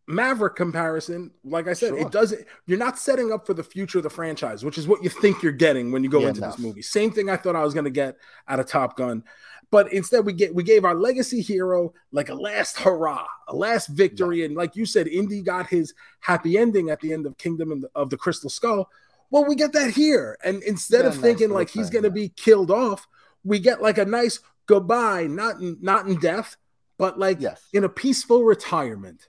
[0.08, 1.98] Maverick comparison, like I said, sure.
[1.98, 2.46] it doesn't.
[2.68, 5.42] You're not setting up for the future of the franchise, which is what you think
[5.42, 6.84] you're getting when you go yeah, into this movie.
[6.84, 9.24] Same thing I thought I was going to get out of Top Gun,
[9.72, 13.88] but instead we get we gave our legacy hero like a last hurrah, a last
[13.88, 14.46] victory, yeah.
[14.46, 18.10] and like you said, Indy got his happy ending at the end of Kingdom of
[18.12, 18.90] the Crystal Skull.
[19.32, 22.12] Well, we get that here, and instead yeah, of thinking nice like he's going to
[22.12, 23.08] be killed off,
[23.44, 26.58] we get like a nice goodbye, not in, not in death,
[27.00, 27.62] but like yes.
[27.74, 29.28] in a peaceful retirement.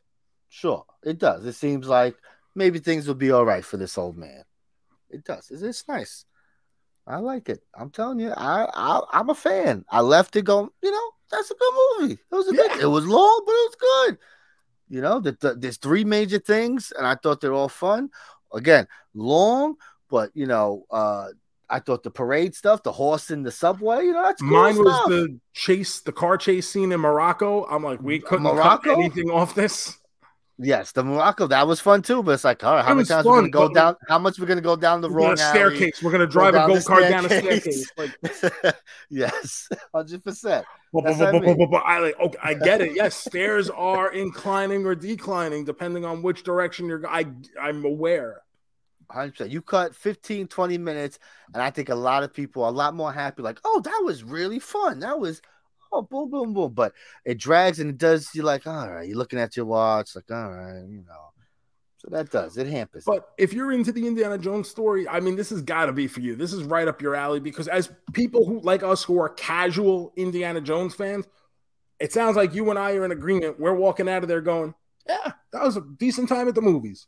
[0.57, 1.45] Sure, it does.
[1.45, 2.17] It seems like
[2.55, 4.43] maybe things will be all right for this old man.
[5.11, 5.51] It does.
[5.51, 6.25] It's, it's nice.
[7.07, 7.61] I like it.
[7.79, 9.85] I'm telling you, I, I am a fan.
[9.91, 10.71] I left it going.
[10.83, 12.15] You know, that's a good movie.
[12.15, 12.69] It was a yeah.
[12.73, 12.85] good.
[12.85, 14.19] It was long, but it was good.
[14.89, 18.09] You know, the, the, there's three major things, and I thought they're all fun.
[18.55, 19.75] Again, long,
[20.09, 21.29] but you know, uh,
[21.69, 24.73] I thought the parade stuff, the horse in the subway, you know, that's cool mine
[24.73, 24.85] stuff.
[24.87, 27.67] was the chase, the car chase scene in Morocco.
[27.67, 28.95] I'm like, we couldn't Morocco?
[28.95, 29.99] cut anything off this.
[30.59, 33.27] Yes, the Morocco that was fun too, but it's like, all right, how many times
[33.27, 33.97] fun, we're gonna go down?
[34.09, 36.03] How much we're gonna go down the wrong staircase?
[36.03, 37.93] We're gonna drive a go kart down a staircase.
[37.99, 38.75] Like,
[39.11, 40.65] yes, hundred percent.
[40.95, 42.95] I like, okay, I get it.
[42.95, 47.07] Yes, stairs are inclining or declining depending on which direction you're.
[47.07, 47.27] I
[47.61, 48.43] I'm aware.
[49.13, 49.51] 100%.
[49.51, 51.19] You cut 15, 20 minutes,
[51.55, 54.03] and I think a lot of people are a lot more happy, like, oh, that
[54.05, 54.99] was really fun.
[55.01, 55.41] That was,
[55.97, 56.73] oh, boom, boom, boom.
[56.73, 56.93] But
[57.25, 60.31] it drags and it does, you're like, all right, you're looking at your watch, like,
[60.31, 61.33] all right, you know.
[61.99, 63.05] So that does, it hampers.
[63.05, 66.07] But if you're into the Indiana Jones story, I mean, this has got to be
[66.07, 66.37] for you.
[66.37, 70.13] This is right up your alley because as people who, like us, who are casual
[70.17, 71.27] Indiana Jones fans,
[71.99, 73.59] it sounds like you and I are in agreement.
[73.59, 74.75] We're walking out of there going,
[75.09, 77.07] yeah, that was a decent time at the movies.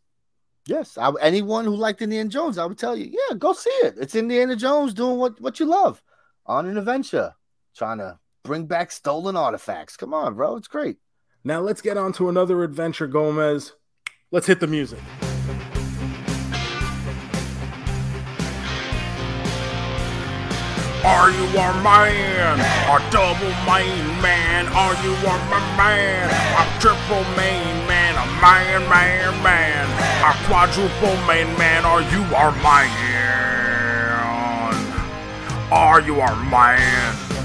[0.67, 3.95] Yes, I, anyone who liked Indiana Jones, I would tell you, yeah, go see it.
[3.99, 6.03] It's Indiana Jones doing what, what you love
[6.47, 7.35] on an adventure,
[7.77, 9.99] trying to bring back stolen artifacts.
[9.99, 10.97] Come on, bro, it's great.
[11.45, 13.75] Now let's get on to another adventure, Gomez.
[14.31, 15.01] Let's hit the music.
[21.05, 22.59] Are you a man?
[22.89, 24.67] A double main man?
[24.69, 25.37] Are you a
[25.77, 26.31] man?
[26.57, 28.15] A triple main man?
[28.17, 29.87] A man, man, man?
[30.25, 31.85] A quadruple main man?
[31.85, 32.89] Are you our man?
[35.71, 37.38] Are you our man?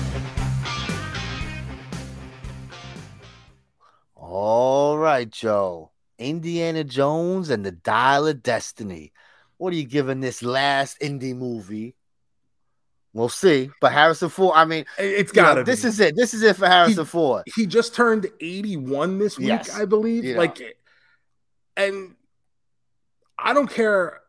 [4.36, 5.92] All right, Joe.
[6.18, 9.14] Indiana Jones and the Dial of Destiny.
[9.58, 11.96] What are you giving this last indie movie?
[13.14, 13.70] We'll see.
[13.80, 15.64] But Harrison Ford, I mean, it's got to.
[15.64, 16.16] This is it.
[16.16, 17.44] This is it for Harrison he, Ford.
[17.56, 19.70] He just turned 81 this week, yes.
[19.70, 20.26] I believe.
[20.26, 20.38] Yeah.
[20.40, 20.78] Like,
[21.78, 22.16] and
[23.38, 24.20] I don't care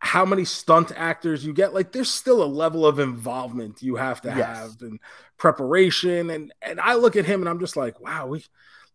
[0.00, 1.72] how many stunt actors you get.
[1.72, 4.38] Like, there's still a level of involvement you have to yes.
[4.38, 4.98] have and
[5.38, 6.30] preparation.
[6.30, 8.44] And and I look at him and I'm just like, wow, we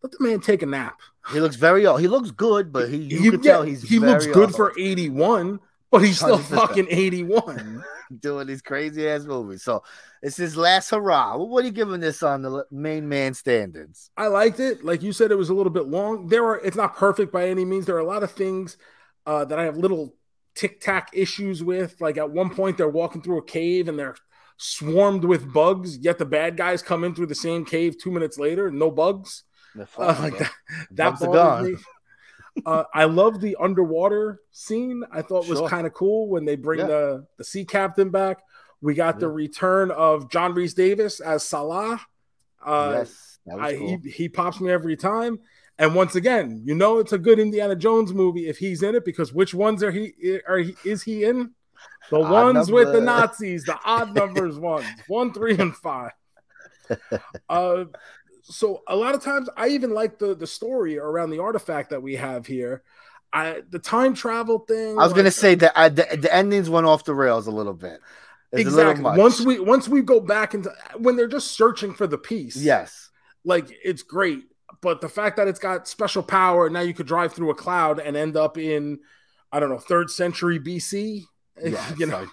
[0.02, 1.00] let the man take a nap.
[1.32, 2.00] He looks very old.
[2.00, 4.56] He looks good, but he you he, can yeah, tell he's he looks good old.
[4.56, 5.60] for 81,
[5.92, 6.56] but he's still 100%.
[6.56, 7.84] fucking 81.
[8.20, 9.64] doing these crazy ass movies.
[9.64, 9.84] So
[10.22, 11.38] it's his last hurrah.
[11.38, 14.10] What are you giving this on the main man standards?
[14.18, 14.84] I liked it.
[14.84, 16.28] Like you said, it was a little bit long.
[16.28, 17.86] There are it's not perfect by any means.
[17.86, 18.78] There are a lot of things
[19.26, 20.16] uh, that I have little
[20.56, 22.00] tic tac issues with.
[22.00, 24.16] Like at one point, they're walking through a cave and they're
[24.58, 25.98] swarmed with bugs.
[25.98, 29.44] Yet the bad guys come in through the same cave two minutes later, no bugs.
[29.80, 29.86] Uh,
[30.22, 30.38] like
[30.92, 31.64] that, that.
[31.64, 31.76] Me.
[32.66, 35.04] uh, I love the underwater scene.
[35.12, 35.62] I thought sure.
[35.62, 36.88] was kind of cool when they bring yeah.
[36.88, 38.40] the the sea captain back.
[38.82, 39.22] We got yeah.
[39.22, 42.00] the return of John Rhys-Davies as Sallah.
[42.64, 44.00] Uh, yes, I, cool.
[44.04, 45.40] he, he pops me every time.
[45.80, 49.06] And once again, you know it's a good Indiana Jones movie if he's in it
[49.06, 51.54] because which ones are he are he is he in?
[52.10, 52.74] The odd ones number.
[52.74, 56.12] with the Nazis, the odd numbers ones, one, three, and five.
[57.50, 57.84] Uh,
[58.44, 62.02] so a lot of times I even like the the story around the artifact that
[62.02, 62.84] we have here.
[63.34, 64.94] I the time travel thing.
[64.94, 67.52] I was like, gonna say that uh, the, the endings went off the rails a
[67.52, 68.00] little bit.
[68.52, 69.04] It's exactly.
[69.04, 72.56] Once we once we go back into when they're just searching for the piece.
[72.56, 73.10] Yes.
[73.44, 74.44] Like it's great,
[74.82, 78.00] but the fact that it's got special power now you could drive through a cloud
[78.00, 79.00] and end up in
[79.52, 81.24] I don't know third century BC.
[81.62, 82.30] Yeah, you know, like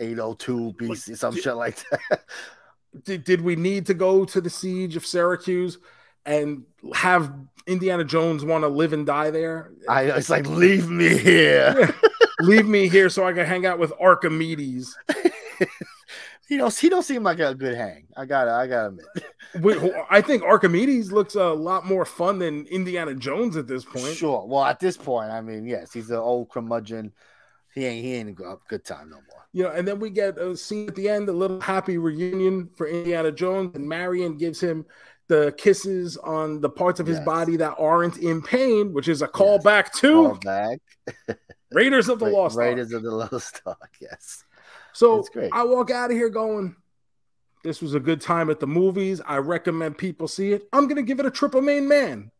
[0.00, 2.24] 802 BC, some shit like that
[3.02, 5.78] did, did we need to go to the siege of Syracuse
[6.24, 6.64] and
[6.94, 7.32] have
[7.66, 9.72] Indiana Jones want to live and die there?
[9.88, 11.94] I it's like leave me here.
[12.40, 14.96] leave me here so I can hang out with Archimedes.
[16.48, 18.06] he don't he don't seem like a good hang.
[18.16, 18.96] I gotta I gotta
[19.54, 19.94] admit.
[20.10, 24.16] I think Archimedes looks a lot more fun than Indiana Jones at this point.
[24.16, 24.44] Sure.
[24.46, 27.12] Well, at this point, I mean, yes, he's an old curmudgeon.
[27.74, 30.10] He ain't he ain't got a good time no more you know, and then we
[30.10, 34.36] get a scene at the end, a little happy reunion for Indiana Jones, and Marion
[34.36, 34.84] gives him
[35.28, 37.24] the kisses on the parts of his yes.
[37.24, 40.00] body that aren't in pain, which is a callback yes.
[40.00, 40.76] to call
[41.72, 43.78] Raiders of the Lost Raiders of the Lost Ark.
[44.00, 44.44] Yes.
[44.92, 46.74] So I walk out of here going,
[47.62, 49.20] this was a good time at the movies.
[49.24, 50.68] I recommend people see it.
[50.72, 52.32] I'm gonna give it a triple main man.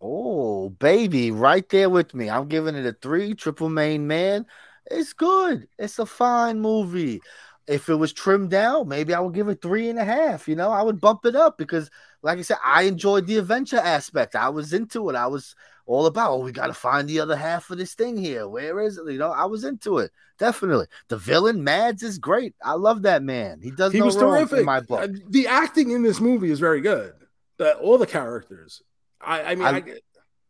[0.00, 2.30] Oh, baby, right there with me.
[2.30, 4.46] I'm giving it a three, triple main man.
[4.90, 5.68] It's good.
[5.78, 7.20] It's a fine movie.
[7.66, 10.46] If it was trimmed down, maybe I would give it three and a half.
[10.46, 11.90] You know, I would bump it up because,
[12.22, 14.36] like I said, I enjoyed the adventure aspect.
[14.36, 15.16] I was into it.
[15.16, 15.54] I was
[15.86, 18.46] all about, oh, we got to find the other half of this thing here.
[18.48, 19.10] Where is it?
[19.10, 20.10] You know, I was into it.
[20.38, 20.86] Definitely.
[21.08, 22.54] The villain, Mads, is great.
[22.62, 23.60] I love that man.
[23.62, 24.60] He does he no was terrific.
[24.60, 25.00] in my book.
[25.00, 27.14] Uh, the acting in this movie is very good.
[27.58, 28.82] The, all the characters.
[29.20, 29.82] I, I mean, I, I,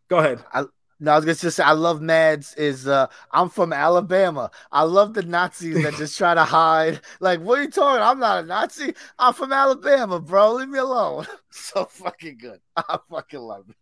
[0.09, 0.45] go ahead.
[0.53, 0.65] I,
[1.01, 4.51] no, I was gonna just say I love Mads is uh I'm from Alabama.
[4.71, 7.01] I love the Nazis that just try to hide.
[7.21, 8.03] Like, what are you talking?
[8.03, 8.95] I'm not a Nazi.
[9.19, 10.55] I'm from Alabama, bro.
[10.55, 11.27] Leave me alone.
[11.51, 12.61] so fucking good.
[12.77, 13.77] I fucking love it.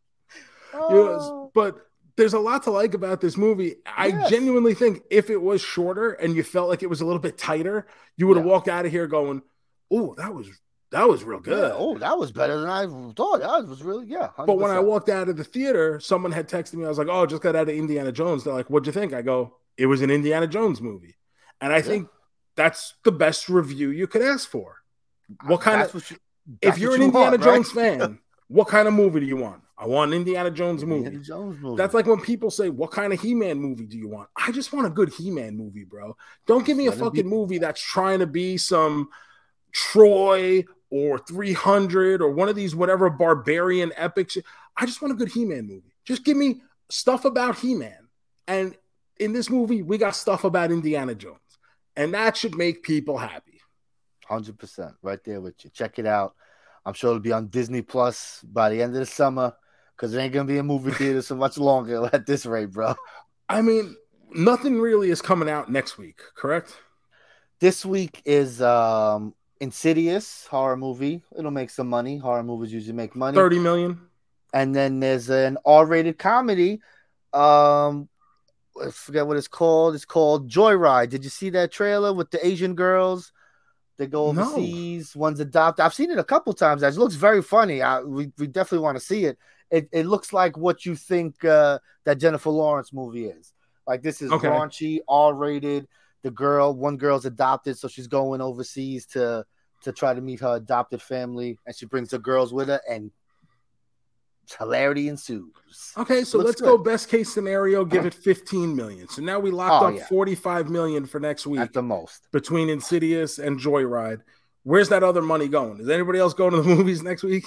[0.75, 1.51] Oh.
[1.55, 1.87] but
[2.17, 3.77] there's a lot to like about this movie.
[3.87, 4.31] I yes.
[4.31, 7.37] genuinely think if it was shorter and you felt like it was a little bit
[7.37, 7.87] tighter,
[8.17, 8.53] you would have yeah.
[8.53, 9.43] walked out of here going,
[9.91, 10.49] "Oh, that was
[10.93, 11.59] that was real good.
[11.59, 13.41] Yeah, oh, that was better than I thought.
[13.41, 14.29] That was really yeah.
[14.37, 14.47] 100%.
[14.47, 16.85] But when I walked out of the theater, someone had texted me.
[16.85, 19.15] I was like, "Oh, just got out of Indiana Jones." They're like, "What'd you think?"
[19.15, 21.17] I go, "It was an Indiana Jones movie,"
[21.63, 21.83] and I yeah.
[21.83, 22.09] think
[22.57, 24.83] that's the best review you could ask for.
[25.47, 26.11] What uh, kind that's of?
[26.11, 26.17] You,
[26.61, 27.99] if you're an you Indiana want, Jones right?
[27.99, 28.19] fan,
[28.49, 29.63] what kind of movie do you want?
[29.79, 31.07] I want an Indiana Jones movie.
[31.07, 31.77] Indiana Jones movie.
[31.79, 34.75] That's like when people say, "What kind of He-Man movie do you want?" I just
[34.75, 36.19] want a good He-Man movie, bro.
[36.47, 39.09] Don't give me a fucking be- movie that's trying to be some
[39.73, 44.37] Troy or 300 or one of these whatever barbarian epics.
[44.77, 45.95] I just want a good He-Man movie.
[46.05, 48.09] Just give me stuff about He-Man.
[48.47, 48.77] And
[49.19, 51.39] in this movie, we got stuff about Indiana Jones.
[51.97, 53.61] And that should make people happy.
[54.29, 55.71] 100% right there with you.
[55.71, 56.35] Check it out.
[56.85, 59.55] I'm sure it'll be on Disney Plus by the end of the summer
[59.97, 62.71] because it ain't going to be a movie theater so much longer at this rate,
[62.71, 62.95] bro.
[63.49, 63.97] I mean,
[64.31, 66.77] nothing really is coming out next week, correct?
[67.61, 71.23] This week is um Insidious horror movie.
[71.39, 72.19] It'll make some money.
[72.19, 73.37] Horror movies usually make money.
[73.37, 74.01] 30 million.
[74.53, 76.81] And then there's an R-rated comedy.
[77.33, 78.09] Um
[78.85, 79.95] I forget what it's called.
[79.95, 81.11] It's called Joyride.
[81.11, 83.33] Did you see that trailer with the Asian girls?
[83.99, 85.15] They go overseas.
[85.15, 85.21] No.
[85.21, 85.85] One's adopted.
[85.85, 86.83] I've seen it a couple times.
[86.83, 87.83] It looks very funny.
[87.83, 89.39] I, we, we definitely want to see it.
[89.71, 93.53] It it looks like what you think uh, that Jennifer Lawrence movie is.
[93.87, 94.49] Like this is okay.
[94.49, 95.87] raunchy, R-rated
[96.23, 99.45] the girl, one girl's adopted, so she's going overseas to
[99.83, 103.11] to try to meet her adopted family, and she brings the girls with her, and
[104.59, 105.53] hilarity ensues.
[105.97, 106.67] Okay, so Looks let's good.
[106.67, 109.09] go best case scenario, give it 15 million.
[109.09, 110.07] So now we locked oh, up yeah.
[110.07, 114.21] 45 million for next week at the most between Insidious and Joyride.
[114.65, 115.81] Where's that other money going?
[115.81, 117.45] Is anybody else going to the movies next week?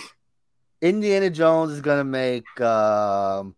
[0.82, 3.56] Indiana Jones is gonna make um,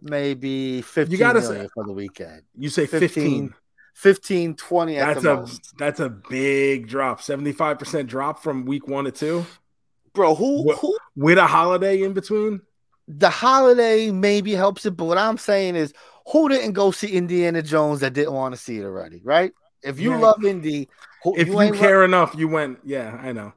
[0.00, 2.42] maybe 15 you gotta say, for the weekend.
[2.56, 3.08] You say 15.
[3.08, 3.54] 15
[3.98, 5.76] 15 20 that's a most.
[5.76, 9.44] that's a big drop 75% drop from week one to two
[10.12, 12.60] bro who, who with a holiday in between
[13.08, 15.92] the holiday maybe helps it but what i'm saying is
[16.28, 19.98] who didn't go see indiana jones that didn't want to see it already right if
[19.98, 20.18] you yeah.
[20.18, 20.88] love indy
[21.24, 23.52] who, if you, you care enough you went yeah i know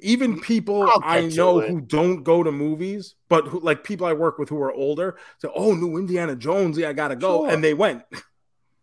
[0.00, 4.38] even people I know who don't go to movies, but who like people I work
[4.38, 7.50] with who are older, say, "Oh, new Indiana Jones, yeah, I gotta go," sure.
[7.52, 8.04] and they went.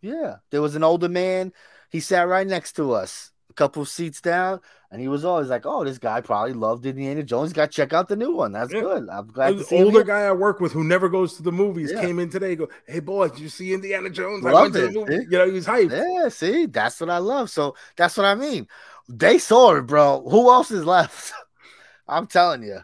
[0.00, 1.52] Yeah, there was an older man.
[1.90, 5.66] He sat right next to us, a couple seats down, and he was always like,
[5.66, 7.52] "Oh, this guy probably loved Indiana Jones.
[7.52, 8.52] Got to check out the new one.
[8.52, 8.80] That's yeah.
[8.80, 9.08] good.
[9.08, 12.00] I'm glad." The older guy I work with who never goes to the movies yeah.
[12.00, 12.56] came in today.
[12.56, 14.44] Go, hey boy, did you see Indiana Jones?
[14.44, 15.26] Loved I went to the movie.
[15.30, 15.90] You know, he was hyped.
[15.90, 17.50] Yeah, see, that's what I love.
[17.50, 18.68] So that's what I mean.
[19.08, 20.28] They saw it, bro.
[20.28, 21.32] Who else is left?
[22.08, 22.80] I'm telling you.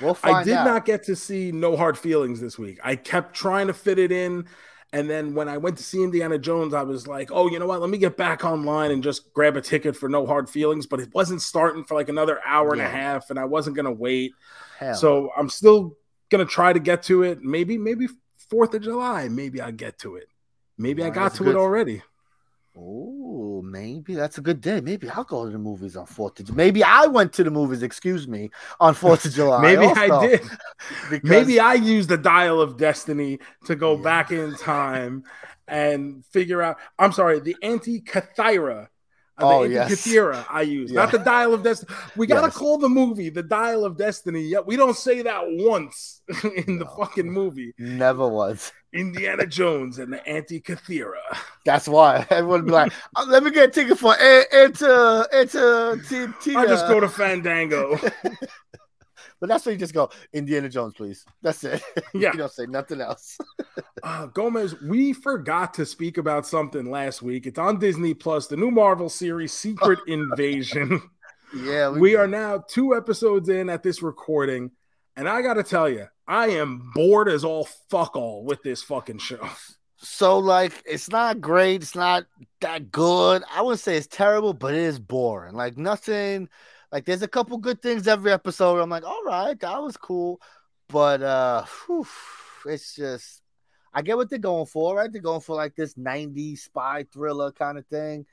[0.00, 0.64] We'll I did out.
[0.64, 2.78] not get to see No Hard Feelings this week.
[2.84, 4.46] I kept trying to fit it in.
[4.92, 7.66] And then when I went to see Indiana Jones, I was like, oh, you know
[7.66, 7.80] what?
[7.80, 10.86] Let me get back online and just grab a ticket for No Hard Feelings.
[10.86, 12.86] But it wasn't starting for like another hour yeah.
[12.86, 14.32] and a half, and I wasn't going to wait.
[14.78, 14.94] Hell.
[14.94, 15.96] So I'm still
[16.30, 17.42] going to try to get to it.
[17.42, 18.08] Maybe, maybe
[18.50, 20.28] 4th of July, maybe I get to it.
[20.78, 21.56] Maybe I got to good.
[21.56, 22.02] it already.
[22.80, 24.80] Oh, maybe that's a good day.
[24.80, 26.56] Maybe I'll go to the movies on Fourth of July.
[26.56, 29.60] Maybe I went to the movies, excuse me, on Fourth of July.
[29.60, 30.40] maybe also, I did.
[31.10, 31.28] because...
[31.28, 34.02] Maybe I used the dial of destiny to go yeah.
[34.02, 35.24] back in time
[35.66, 36.78] and figure out.
[36.98, 38.88] I'm sorry, the Antikythera
[39.40, 39.90] oh, yes.
[39.90, 41.00] Kathira I use, yeah.
[41.00, 41.94] not the Dial of Destiny.
[42.16, 42.56] We gotta yes.
[42.56, 44.42] call the movie the Dial of Destiny.
[44.42, 46.84] Yet we don't say that once in no.
[46.84, 47.74] the fucking movie.
[47.78, 48.72] Never was.
[48.92, 51.36] Indiana Jones and the Antikythera.
[51.64, 55.28] That's why everyone be like, oh, "Let me get a ticket for into
[56.42, 57.98] T- I just uh, go to Fandango."
[59.40, 61.24] But that's where you just go, Indiana Jones, please.
[61.42, 61.82] That's it.
[62.14, 62.32] Yeah.
[62.32, 63.38] you don't say nothing else.
[64.02, 67.46] uh, Gomez, we forgot to speak about something last week.
[67.46, 71.00] It's on Disney Plus, the new Marvel series, Secret Invasion.
[71.54, 71.90] Yeah.
[71.90, 74.70] We, we are now two episodes in at this recording.
[75.16, 78.82] And I got to tell you, I am bored as all fuck all with this
[78.82, 79.48] fucking show.
[79.96, 81.82] So, like, it's not great.
[81.82, 82.24] It's not
[82.60, 83.42] that good.
[83.52, 85.54] I wouldn't say it's terrible, but it is boring.
[85.54, 86.48] Like, nothing
[86.92, 88.78] like there's a couple good things every episode.
[88.78, 90.40] I'm like, all right, that was cool.
[90.88, 92.06] But uh whew,
[92.66, 93.42] it's just
[93.92, 95.10] I get what they're going for, right?
[95.10, 98.26] They're going for like this 90s spy thriller kind of thing.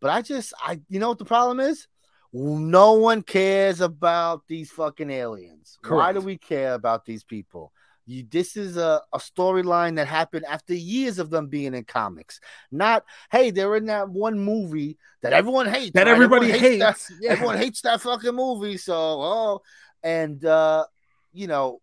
[0.00, 1.86] But I just I you know what the problem is?
[2.32, 5.78] No one cares about these fucking aliens.
[5.82, 5.96] Correct.
[5.98, 7.72] Why do we care about these people?
[8.06, 12.40] You, this is a, a storyline that happened after years of them being in comics.
[12.70, 15.92] Not, hey, they're in that one movie that everyone hates.
[15.94, 16.12] That right?
[16.12, 17.08] everybody everyone hates.
[17.08, 17.32] That, yeah.
[17.32, 18.76] Everyone hates that fucking movie.
[18.76, 19.62] So, oh,
[20.02, 20.84] and uh,
[21.32, 21.80] you know,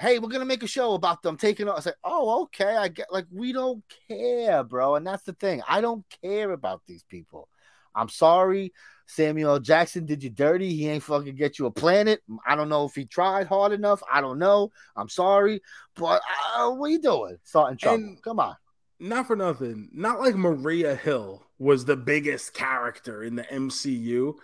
[0.00, 1.78] hey, we're gonna make a show about them taking off.
[1.78, 4.96] I say, oh, okay, I get like we don't care, bro.
[4.96, 5.62] And that's the thing.
[5.68, 7.48] I don't care about these people.
[7.96, 8.72] I'm sorry.
[9.06, 10.74] Samuel Jackson did you dirty.
[10.74, 12.22] He ain't fucking get you a planet.
[12.46, 14.02] I don't know if he tried hard enough.
[14.12, 14.72] I don't know.
[14.96, 15.62] I'm sorry,
[15.94, 16.20] but
[16.56, 17.38] uh, what are you doing?
[17.44, 17.96] Starting trouble.
[17.96, 18.56] And Come on.
[18.98, 19.90] Not for nothing.
[19.92, 24.34] Not like Maria Hill was the biggest character in the MCU,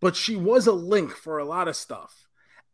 [0.00, 2.26] but she was a link for a lot of stuff.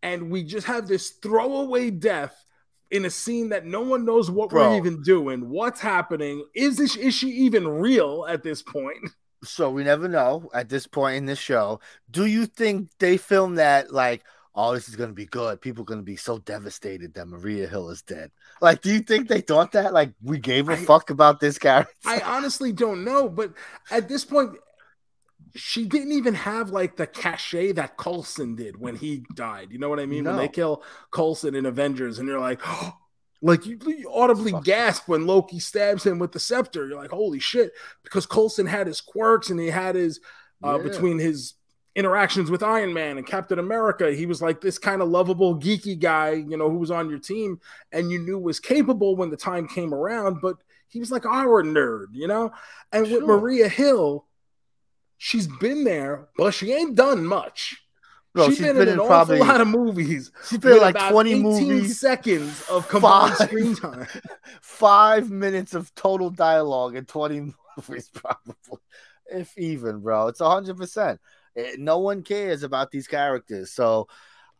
[0.03, 2.45] And we just have this throwaway death
[2.91, 4.71] in a scene that no one knows what Bro.
[4.71, 5.49] we're even doing.
[5.49, 6.45] What's happening?
[6.55, 8.99] Is this is she even real at this point?
[9.45, 11.81] so we never know at this point in this show.
[12.11, 14.25] Do you think they filmed that like,
[14.55, 15.61] oh, this is gonna be good?
[15.61, 18.31] People are gonna be so devastated that Maria Hill is dead.
[18.61, 19.93] Like, do you think they thought that?
[19.93, 21.93] Like, we gave a I, fuck about this character?
[22.05, 23.53] I honestly don't know, but
[23.91, 24.57] at this point,
[25.57, 29.69] she didn't even have like the cachet that Coulson did when he died.
[29.71, 30.25] You know what I mean?
[30.25, 30.31] No.
[30.31, 32.93] When they kill Coulson in Avengers, and you're like, oh,
[33.45, 34.65] like you, you audibly Fuck.
[34.65, 36.87] gasp when Loki stabs him with the scepter.
[36.87, 37.73] You're like, holy shit,
[38.03, 40.21] because Coulson had his quirks and he had his
[40.65, 40.83] uh, yeah.
[40.83, 41.53] between his
[41.95, 44.13] interactions with Iron Man and Captain America.
[44.13, 47.19] He was like this kind of lovable, geeky guy, you know, who was on your
[47.19, 47.61] team
[47.93, 50.57] and you knew was capable when the time came around, but
[50.89, 52.51] he was like our nerd, you know?
[52.93, 53.19] And sure.
[53.19, 54.25] with Maria Hill,
[55.19, 57.84] she's been there, but she ain't done much.
[58.35, 60.33] Bro, she's, she's been, been, in probably, awful lot of movies.
[60.49, 62.01] She's been like 20 movies.
[62.01, 64.07] seconds of combined five, screen time.
[64.61, 68.81] Five minutes of total dialogue in 20 movies, probably.
[69.27, 70.27] If even, bro.
[70.27, 71.19] It's 100%.
[71.55, 73.71] It, no one cares about these characters.
[73.71, 74.09] So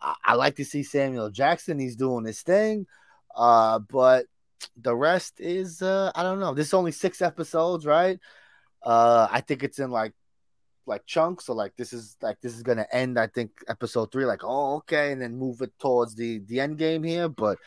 [0.01, 1.81] I, I, like to see Samuel Jackson.
[1.81, 2.87] He's doing his thing.
[3.35, 4.27] Uh, but
[4.77, 6.55] the rest is, uh, I don't know.
[6.55, 8.21] This is only six episodes, right?
[8.85, 10.13] Uh, I think it's in like
[10.87, 11.47] like chunks.
[11.47, 13.19] So like this is like this is gonna end.
[13.19, 14.25] I think episode three.
[14.25, 17.29] Like oh okay, and then move it towards the the end game here.
[17.29, 17.59] But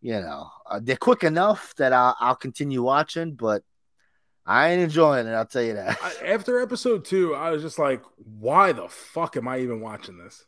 [0.00, 3.34] you know uh, they're quick enough that I'll, I'll continue watching.
[3.34, 3.62] But
[4.46, 5.32] I ain't enjoying it.
[5.32, 5.98] I'll tell you that.
[6.24, 10.44] After episode two, I was just like, why the fuck am I even watching this?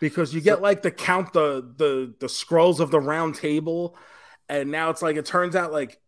[0.00, 3.96] Because you get so, like the count the the the Skrulls of the round table,
[4.48, 6.00] and now it's like it turns out like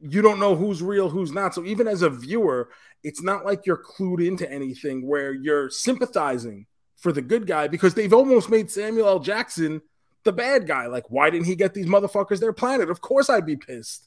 [0.00, 1.54] you don't know who's real, who's not.
[1.54, 2.70] So even as a viewer,
[3.02, 7.94] it's not like you're clued into anything where you're sympathizing for the good guy because
[7.94, 9.18] they've almost made Samuel L.
[9.18, 9.80] Jackson
[10.24, 10.86] the bad guy.
[10.86, 12.90] Like, why didn't he get these motherfuckers their planet?
[12.90, 14.06] Of course I'd be pissed.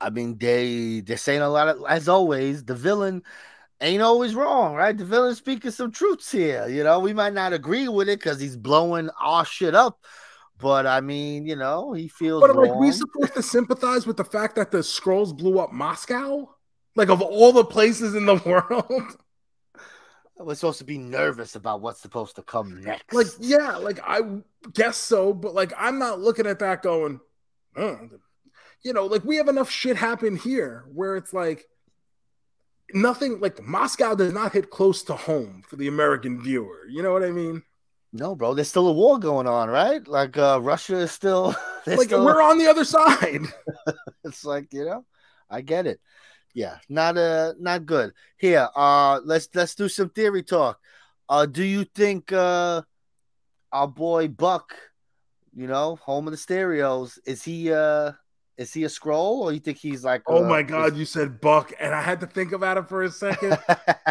[0.00, 3.22] I mean, they they're saying a lot of as always, the villain
[3.80, 4.96] ain't always wrong, right?
[4.96, 6.68] The villain speaking some truths here.
[6.68, 10.00] You know, we might not agree with it because he's blowing our shit up.
[10.58, 12.40] But I mean, you know, he feels.
[12.40, 16.48] But like, we supposed to sympathize with the fact that the Skrulls blew up Moscow?
[16.94, 19.16] Like, of all the places in the world,
[20.38, 23.12] we're supposed to be nervous about what's supposed to come next.
[23.12, 24.20] Like, yeah, like I
[24.72, 27.20] guess so, but like I'm not looking at that going,
[27.76, 28.08] oh,
[28.82, 31.66] you know, like we have enough shit happen here where it's like
[32.92, 36.86] nothing like Moscow does not hit close to home for the American viewer.
[36.88, 37.62] You know what I mean?
[38.12, 38.54] No, bro.
[38.54, 40.06] There's still a war going on, right?
[40.06, 41.54] Like uh Russia is still
[41.86, 42.24] like still...
[42.24, 43.42] we're on the other side.
[44.24, 45.04] it's like, you know,
[45.50, 46.00] I get it.
[46.54, 48.12] Yeah, not uh not good.
[48.38, 50.78] Here, uh let's let's do some theory talk.
[51.28, 52.82] Uh do you think uh
[53.72, 54.74] our boy Buck,
[55.54, 58.12] you know, home of the stereos, is he uh
[58.56, 60.98] is he a Skrull or you think he's like Oh uh, my god, is...
[60.98, 63.58] you said Buck and I had to think about it for a second.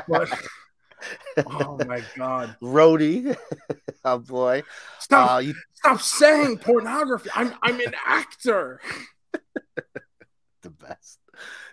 [0.08, 0.30] but
[1.46, 2.56] oh my god.
[2.62, 3.36] Rhodey.
[4.06, 4.64] oh boy.
[5.00, 5.54] Stop uh, you...
[5.74, 7.30] stop saying pornography.
[7.36, 8.82] I'm I'm an actor.
[10.62, 11.20] the best.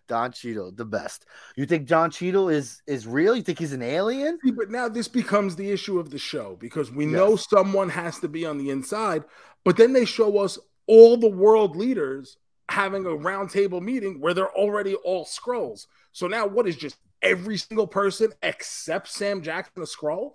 [0.08, 1.24] Don Cheadle, the best.
[1.56, 3.36] You think Don Cheadle is is real?
[3.36, 4.38] You think he's an alien?
[4.44, 7.14] See, but now this becomes the issue of the show because we yes.
[7.14, 9.24] know someone has to be on the inside,
[9.64, 12.36] but then they show us all the world leaders
[12.68, 15.86] having a roundtable meeting where they're already all Skrulls.
[16.12, 20.32] So now what is just every single person except Sam Jackson a Skrull?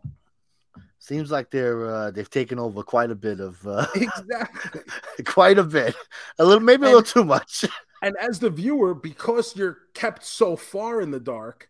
[1.00, 4.82] Seems like they're uh, they've taken over quite a bit of uh, exactly
[5.26, 5.96] quite a bit,
[6.40, 7.66] a little maybe a little too much.
[8.04, 11.68] And as the viewer, because you're kept so far in the dark,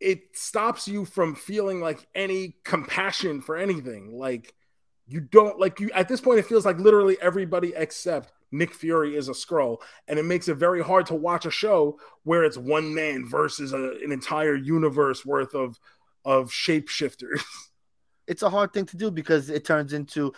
[0.00, 4.12] it stops you from feeling like any compassion for anything.
[4.12, 4.54] Like
[5.06, 9.16] you don't like you at this point, it feels like literally everybody except Nick Fury
[9.16, 9.78] is a Skrull,
[10.08, 13.72] and it makes it very hard to watch a show where it's one man versus
[13.72, 15.78] a, an entire universe worth of
[16.24, 17.42] of shapeshifters.
[18.28, 20.32] It's a hard thing to do because it turns into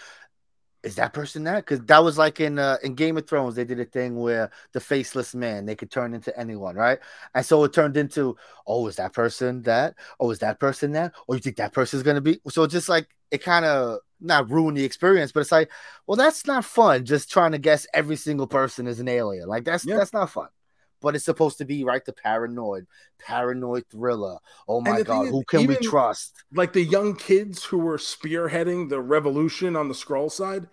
[0.88, 1.66] is that person that?
[1.66, 4.50] Because that was like in uh, in Game of Thrones, they did a thing where
[4.72, 6.98] the faceless man they could turn into anyone, right?
[7.34, 8.36] And so it turned into,
[8.66, 9.96] oh, is that person that?
[10.18, 11.12] Oh, is that person that?
[11.26, 12.40] Or you think that person's gonna be?
[12.48, 15.70] So just like it kind of not ruin the experience, but it's like,
[16.06, 17.04] well, that's not fun.
[17.04, 19.96] Just trying to guess every single person is an alien, like that's yeah.
[19.96, 20.48] that's not fun.
[21.00, 22.86] But it's supposed to be right the paranoid,
[23.18, 24.38] paranoid thriller.
[24.66, 26.42] Oh my god, is, who can we trust?
[26.52, 30.66] Like the young kids who were spearheading the revolution on the Skrull side,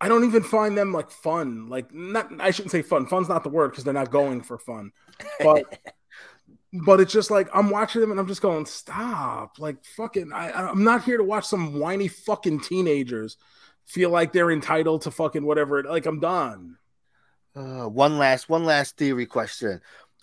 [0.00, 1.68] I don't even find them like fun.
[1.68, 3.06] Like not I shouldn't say fun.
[3.06, 4.92] Fun's not the word because they're not going for fun.
[5.40, 5.78] But
[6.84, 9.58] but it's just like I'm watching them and I'm just going, stop.
[9.58, 13.36] Like fucking I I'm not here to watch some whiny fucking teenagers
[13.86, 15.82] feel like they're entitled to fucking whatever.
[15.82, 16.76] Like I'm done.
[17.56, 19.80] Uh, one last one last theory question.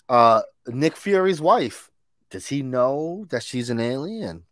[0.07, 1.89] Uh Nick Fury's wife,
[2.29, 4.43] does he know that she's an alien?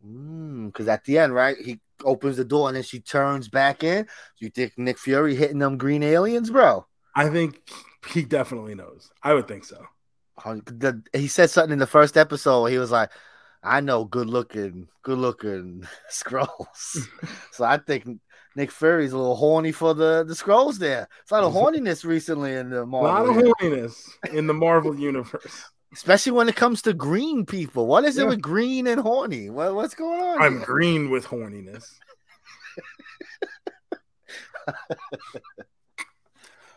[0.00, 3.82] Because mm, at the end, right, he opens the door and then she turns back
[3.82, 4.06] in.
[4.38, 6.86] You think Nick Fury hitting them green aliens, bro?
[7.14, 7.60] I think
[8.08, 9.10] he definitely knows.
[9.22, 9.86] I would think so.
[11.12, 12.66] He said something in the first episode.
[12.66, 13.10] He was like,
[13.62, 17.08] "I know good looking, good looking Skrulls."
[17.52, 18.20] so I think
[18.56, 20.78] Nick Fury's a little horny for the the Skrulls.
[20.78, 23.10] There, it's a lot of horniness recently in the Marvel.
[23.10, 27.86] A lot of horniness in the Marvel universe especially when it comes to green people.
[27.86, 28.24] What is yeah.
[28.24, 29.48] it with green and horny?
[29.50, 30.42] What, what's going on?
[30.42, 30.66] I'm here?
[30.66, 31.86] green with horniness.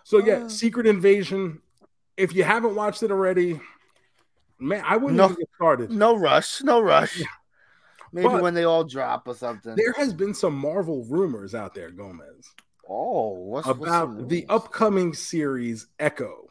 [0.03, 1.61] so yeah, uh, Secret Invasion.
[2.15, 3.59] If you haven't watched it already,
[4.57, 5.91] man, I wouldn't no, even get started.
[5.91, 7.21] No rush, no rush.
[8.11, 9.75] Maybe but when they all drop or something.
[9.75, 12.53] There has been some Marvel rumors out there, Gomez.
[12.87, 16.47] Oh, what's, about what's the upcoming series Echo.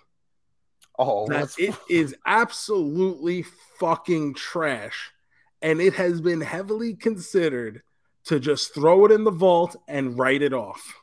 [0.98, 3.44] Oh, that it is absolutely
[3.78, 5.12] fucking trash.
[5.60, 7.82] And it has been heavily considered
[8.26, 10.94] to just throw it in the vault and write it off.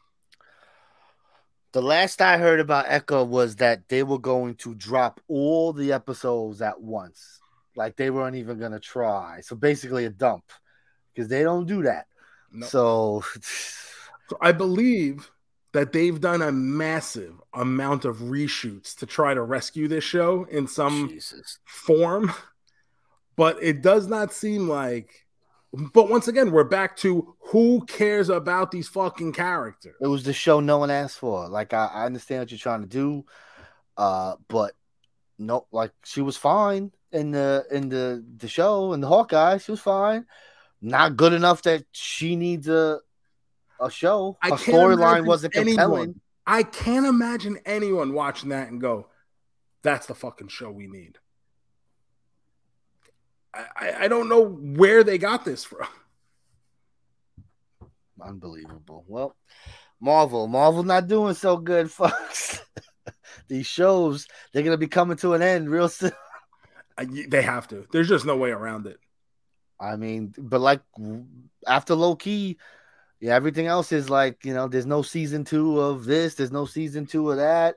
[1.74, 5.92] The last I heard about Echo was that they were going to drop all the
[5.92, 7.42] episodes at once.
[7.76, 9.42] Like they weren't even going to try.
[9.42, 10.46] So basically a dump
[11.14, 12.08] because they don't do that.
[12.52, 12.70] Nope.
[12.70, 13.24] So...
[14.30, 15.30] so I believe
[15.74, 20.68] that they've done a massive amount of reshoots to try to rescue this show in
[20.68, 21.60] some Jesus.
[21.66, 22.32] form.
[23.36, 25.26] But it does not seem like
[25.94, 29.96] but once again, we're back to who cares about these fucking characters.
[30.00, 31.50] It was the show no one asked for.
[31.50, 33.26] Like I, I understand what you're trying to do,
[33.98, 34.74] uh, but
[35.38, 39.58] no, like she was fine in the in the the show in the Hawkeye.
[39.58, 40.26] She was fine,
[40.82, 43.00] not good enough that she needs a
[43.80, 44.38] a show.
[44.44, 45.80] A storyline wasn't compelling.
[45.80, 49.08] Anyone, I can't imagine anyone watching that and go,
[49.82, 51.18] "That's the fucking show we need."
[53.54, 55.88] I, I don't know where they got this from.
[58.22, 59.06] Unbelievable.
[59.08, 59.34] Well,
[60.02, 62.62] Marvel, Marvel not doing so good, folks.
[63.48, 66.12] These shows, they're gonna be coming to an end real soon.
[66.98, 67.86] They have to.
[67.92, 69.00] There's just no way around it.
[69.80, 70.82] I mean, but like
[71.68, 72.58] after Loki,
[73.20, 76.66] yeah, everything else is like you know, there's no season two of this, there's no
[76.66, 77.76] season two of that.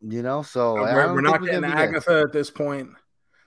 [0.00, 2.90] You know, so uh, we're, we're not getting Agatha at this point.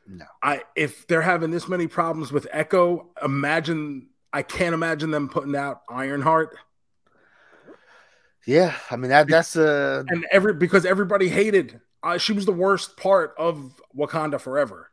[0.07, 5.29] No, I if they're having this many problems with Echo, imagine I can't imagine them
[5.29, 6.55] putting out Ironheart.
[8.45, 11.79] Yeah, I mean that that's a and every because everybody hated.
[12.01, 14.89] Uh, she was the worst part of Wakanda Forever.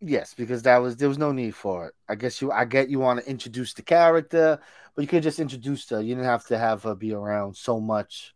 [0.00, 1.94] Yes, because that was there was no need for it.
[2.08, 4.58] I guess you I get you want to introduce the character,
[4.94, 6.00] but you could just introduce her.
[6.00, 8.34] You didn't have to have her be around so much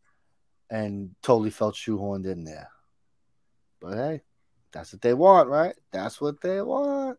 [0.71, 2.69] and totally felt shoehorned in there.
[3.81, 4.23] But hey,
[4.73, 5.75] that's what they want, right?
[5.93, 7.19] That's what they want.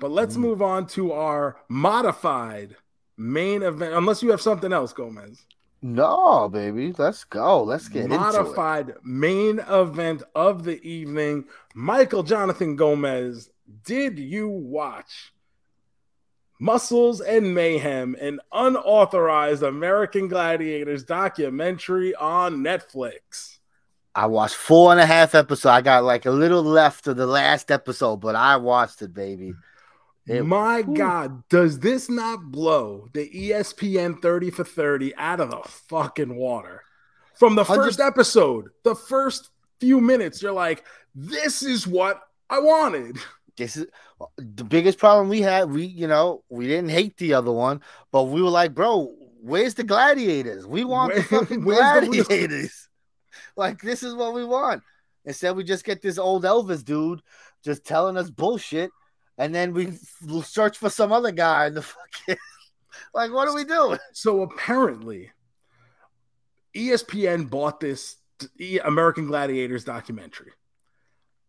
[0.00, 0.40] But let's mm.
[0.40, 2.76] move on to our modified
[3.16, 3.94] main event.
[3.94, 5.44] Unless you have something else, Gomez.
[5.82, 6.92] No, baby.
[6.96, 7.62] Let's go.
[7.62, 11.44] Let's get modified main event of the evening.
[11.74, 13.50] Michael Jonathan Gomez.
[13.84, 15.32] Did you watch
[16.58, 23.58] Muscles and Mayhem, an unauthorized American Gladiators documentary on Netflix?
[24.14, 25.66] I watched four and a half episodes.
[25.66, 29.54] I got like a little left of the last episode, but I watched it, baby.
[30.26, 30.94] It, My whew.
[30.94, 36.82] God, does this not blow the ESPN 30 for 30 out of the fucking water?
[37.34, 39.48] From the first episode, the first
[39.80, 43.16] few minutes, you're like, this is what I wanted.
[43.56, 43.86] This is
[44.36, 45.70] the biggest problem we had.
[45.70, 47.80] We, you know, we didn't hate the other one,
[48.12, 50.66] but we were like, bro, where's the gladiators?
[50.66, 52.88] We want Where, the fucking gladiators.
[53.56, 54.82] like, this is what we want.
[55.24, 57.22] Instead, we just get this old Elvis dude
[57.64, 58.90] just telling us bullshit
[59.40, 59.92] and then we
[60.42, 62.36] search for some other guy in the fucking
[63.14, 63.98] like what are we doing?
[64.12, 65.30] So apparently,
[66.76, 68.16] ESPN bought this
[68.84, 70.52] American Gladiators documentary,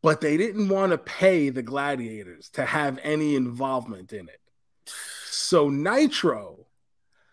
[0.01, 4.39] but they didn't want to pay the gladiators to have any involvement in it.
[5.25, 6.67] So Nitro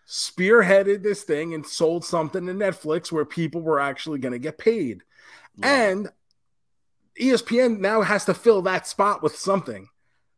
[0.07, 4.57] spearheaded this thing and sold something to Netflix where people were actually going to get
[4.57, 5.03] paid.
[5.55, 5.89] Yeah.
[5.89, 6.09] And
[7.19, 9.87] ESPN now has to fill that spot with something.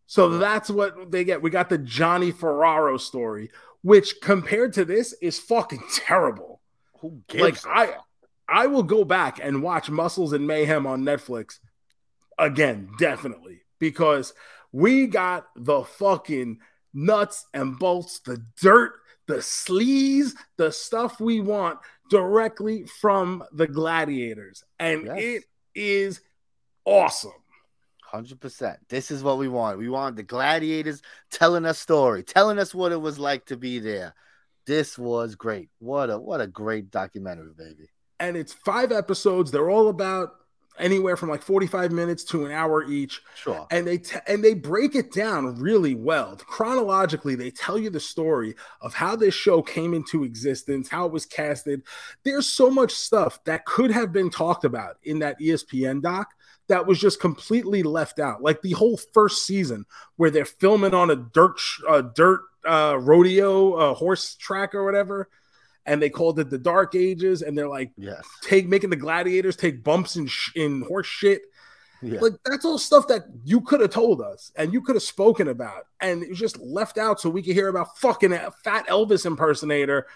[0.05, 1.41] So that's what they get.
[1.41, 3.49] We got the Johnny Ferraro story,
[3.81, 6.61] which compared to this is fucking terrible.
[6.99, 7.95] Who gives like I
[8.47, 11.59] I will go back and watch Muscles and Mayhem on Netflix
[12.37, 14.33] again, definitely, because
[14.71, 16.59] we got the fucking
[16.93, 18.93] nuts and bolts, the dirt,
[19.27, 21.79] the sleaze, the stuff we want
[22.09, 24.63] directly from the gladiators.
[24.79, 25.17] And yes.
[25.17, 25.43] it
[25.73, 26.21] is
[26.85, 27.31] awesome.
[28.11, 28.77] Hundred percent.
[28.89, 29.77] This is what we want.
[29.77, 31.01] We want the gladiators
[31.31, 34.13] telling us story, telling us what it was like to be there.
[34.67, 35.69] This was great.
[35.79, 37.87] What a what a great documentary, baby.
[38.19, 39.49] And it's five episodes.
[39.49, 40.31] They're all about
[40.77, 43.21] anywhere from like 45 minutes to an hour each.
[43.35, 43.65] Sure.
[43.71, 46.35] And they t- and they break it down really well.
[46.35, 51.13] Chronologically, they tell you the story of how this show came into existence, how it
[51.13, 51.83] was casted.
[52.25, 56.27] There's so much stuff that could have been talked about in that ESPN doc
[56.71, 58.41] that was just completely left out.
[58.41, 63.73] Like the whole first season where they're filming on a dirt uh, dirt uh, rodeo
[63.73, 65.29] uh, horse track or whatever,
[65.85, 69.57] and they called it the Dark Ages, and they're like, yes, take making the gladiators
[69.57, 71.41] take bumps in sh- in horse shit.
[72.01, 72.21] Yeah.
[72.21, 75.49] Like that's all stuff that you could have told us and you could have spoken
[75.49, 78.31] about, and it was just left out so we could hear about fucking
[78.63, 80.07] fat Elvis impersonator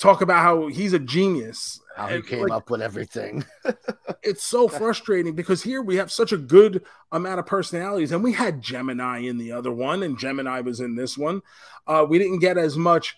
[0.00, 1.80] talk about how he's a genius.
[1.96, 3.44] How he came like, up with everything.
[4.22, 6.82] it's so frustrating because here we have such a good
[7.12, 10.96] amount of personalities, and we had Gemini in the other one, and Gemini was in
[10.96, 11.42] this one.
[11.86, 13.16] Uh, we didn't get as much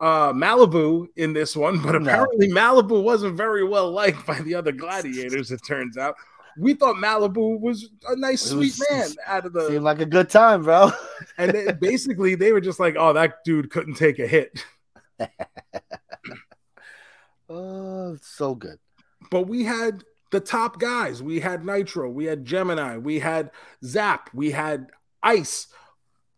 [0.00, 2.54] uh, Malibu in this one, but apparently no.
[2.54, 5.52] Malibu wasn't very well liked by the other gladiators.
[5.52, 6.16] It turns out.
[6.56, 9.68] We thought Malibu was a nice, sweet was, man out of the.
[9.68, 10.90] Seemed like a good time, bro.
[11.38, 14.64] and they, basically, they were just like, "Oh, that dude couldn't take a hit."
[17.48, 18.78] Oh, so good.
[19.30, 21.22] But we had the top guys.
[21.22, 23.50] We had Nitro, we had Gemini, we had
[23.84, 24.88] Zap, we had
[25.22, 25.68] Ice,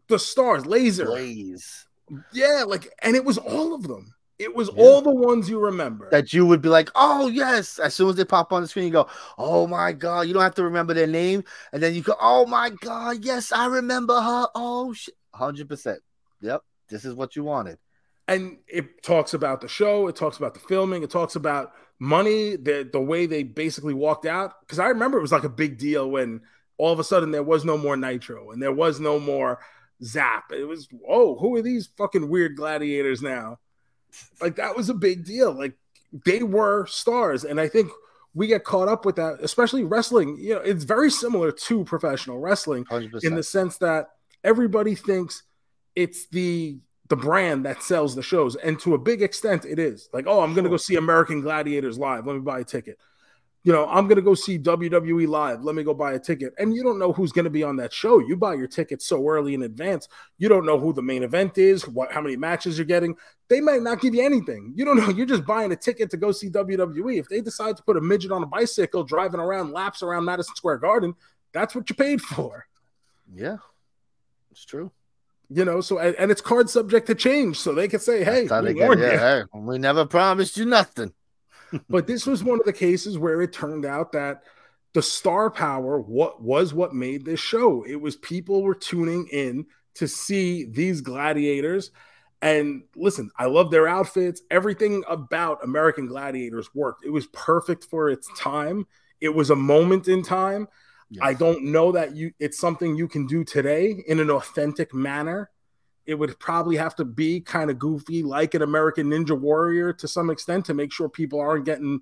[0.08, 1.06] the stars, Laser.
[1.06, 1.86] Blaze.
[2.32, 4.14] Yeah, like, and it was all of them.
[4.38, 4.82] It was yeah.
[4.82, 7.78] all the ones you remember that you would be like, oh yes.
[7.78, 10.28] As soon as they pop on the screen, you go, oh my god.
[10.28, 11.42] You don't have to remember their name,
[11.72, 14.46] and then you go, oh my god, yes, I remember her.
[14.54, 16.00] Oh shit, hundred percent.
[16.42, 17.78] Yep, this is what you wanted.
[18.28, 20.08] And it talks about the show.
[20.08, 21.02] It talks about the filming.
[21.02, 22.56] It talks about money.
[22.56, 24.60] The the way they basically walked out.
[24.60, 26.40] Because I remember it was like a big deal when
[26.78, 29.60] all of a sudden there was no more Nitro and there was no more
[30.02, 30.52] Zap.
[30.52, 33.58] It was oh, who are these fucking weird gladiators now?
[34.40, 35.52] Like that was a big deal.
[35.52, 35.74] Like
[36.24, 37.90] they were stars, and I think
[38.34, 40.36] we get caught up with that, especially wrestling.
[40.38, 43.24] You know, it's very similar to professional wrestling 100%.
[43.24, 44.10] in the sense that
[44.44, 45.42] everybody thinks
[45.94, 46.78] it's the
[47.08, 50.08] the brand that sells the shows, and to a big extent, it is.
[50.12, 52.26] Like, oh, I'm going to go see American Gladiators live.
[52.26, 52.98] Let me buy a ticket
[53.66, 55.64] you know, I'm going to go see WWE live.
[55.64, 56.54] Let me go buy a ticket.
[56.56, 58.20] And you don't know who's going to be on that show.
[58.20, 60.06] You buy your ticket so early in advance.
[60.38, 63.16] You don't know who the main event is, what how many matches you're getting.
[63.48, 64.72] They might not give you anything.
[64.76, 65.08] You don't know.
[65.16, 67.18] You're just buying a ticket to go see WWE.
[67.18, 70.54] If they decide to put a midget on a bicycle driving around laps around Madison
[70.54, 71.16] Square Garden,
[71.52, 72.68] that's what you paid for.
[73.34, 73.56] Yeah.
[74.52, 74.92] It's true.
[75.48, 77.58] You know, so and, it's card subject to change.
[77.58, 81.12] So they could say, hey, we, yeah, hey, we never promised you nothing
[81.88, 84.42] but this was one of the cases where it turned out that
[84.94, 87.84] the star power what was what made this show.
[87.84, 91.90] It was people were tuning in to see these gladiators.
[92.42, 94.42] And listen, I love their outfits.
[94.50, 97.04] Everything about American Gladiators worked.
[97.04, 98.86] It was perfect for its time.
[99.20, 100.68] It was a moment in time.
[101.08, 101.22] Yes.
[101.24, 105.50] I don't know that you it's something you can do today in an authentic manner
[106.06, 110.08] it would probably have to be kind of goofy, like an American Ninja Warrior to
[110.08, 112.00] some extent, to make sure people aren't getting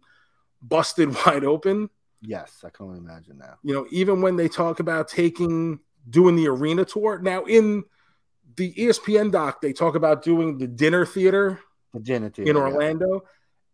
[0.63, 1.89] busted wide open.
[2.21, 3.59] Yes, I can only imagine that.
[3.63, 7.85] You know, even when they talk about taking doing the arena tour now in
[8.57, 11.61] the ESPN doc, they talk about doing the dinner theater,
[11.93, 13.25] the dinner theater in Orlando.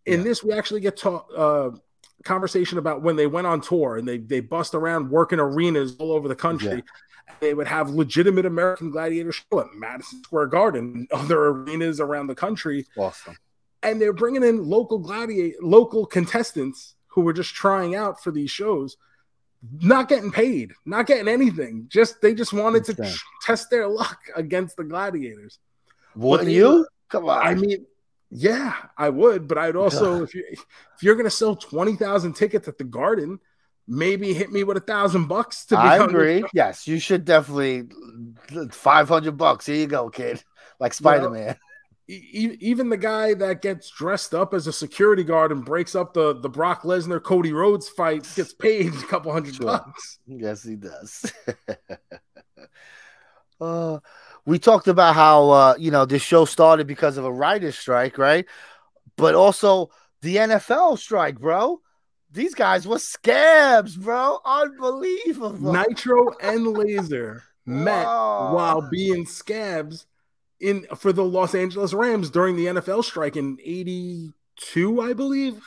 [0.07, 0.15] Yeah.
[0.15, 0.25] In yeah.
[0.25, 1.71] this, we actually get talk uh,
[2.25, 6.13] conversation about when they went on tour and they they bust around working arenas all
[6.13, 6.77] over the country.
[6.77, 6.81] Yeah
[7.41, 12.35] they would have legitimate American Gladiator show at Madison Square Garden other arenas around the
[12.35, 12.87] country.
[12.97, 13.37] Awesome.
[13.83, 18.51] And they're bringing in local gladiator, local contestants who were just trying out for these
[18.51, 18.97] shows,
[19.81, 21.87] not getting paid, not getting anything.
[21.89, 25.59] Just they just wanted to test their luck against the gladiators.
[26.15, 26.87] Wouldn't you?
[27.09, 27.47] Come on.
[27.47, 27.87] I mean,
[28.31, 32.69] yeah, I would, but I'd also if you if you're gonna sell twenty thousand tickets
[32.69, 33.41] at the Garden,
[33.89, 36.45] maybe hit me with a thousand bucks to I agree.
[36.55, 37.89] Yes, you should definitely
[38.71, 39.67] five hundred bucks.
[39.67, 40.43] Here you go, kid.
[40.79, 41.57] Like Spider Man.
[42.09, 46.39] even the guy that gets dressed up as a security guard and breaks up the
[46.41, 49.67] the Brock Lesnar Cody Rhodes fight gets paid a couple hundred sure.
[49.67, 50.19] bucks.
[50.27, 51.33] Yes, he does.
[53.61, 53.99] uh,
[54.51, 58.19] we talked about how uh, you know this show started because of a writer's strike,
[58.19, 58.47] right?
[59.17, 59.91] But also
[60.23, 61.81] the NFL strike, bro.
[62.33, 64.39] These guys were scabs, bro.
[64.45, 65.73] Unbelievable.
[65.73, 70.07] Nitro and Laser met while being scabs
[70.59, 75.63] in for the Los Angeles Rams during the NFL strike in 82, I believe.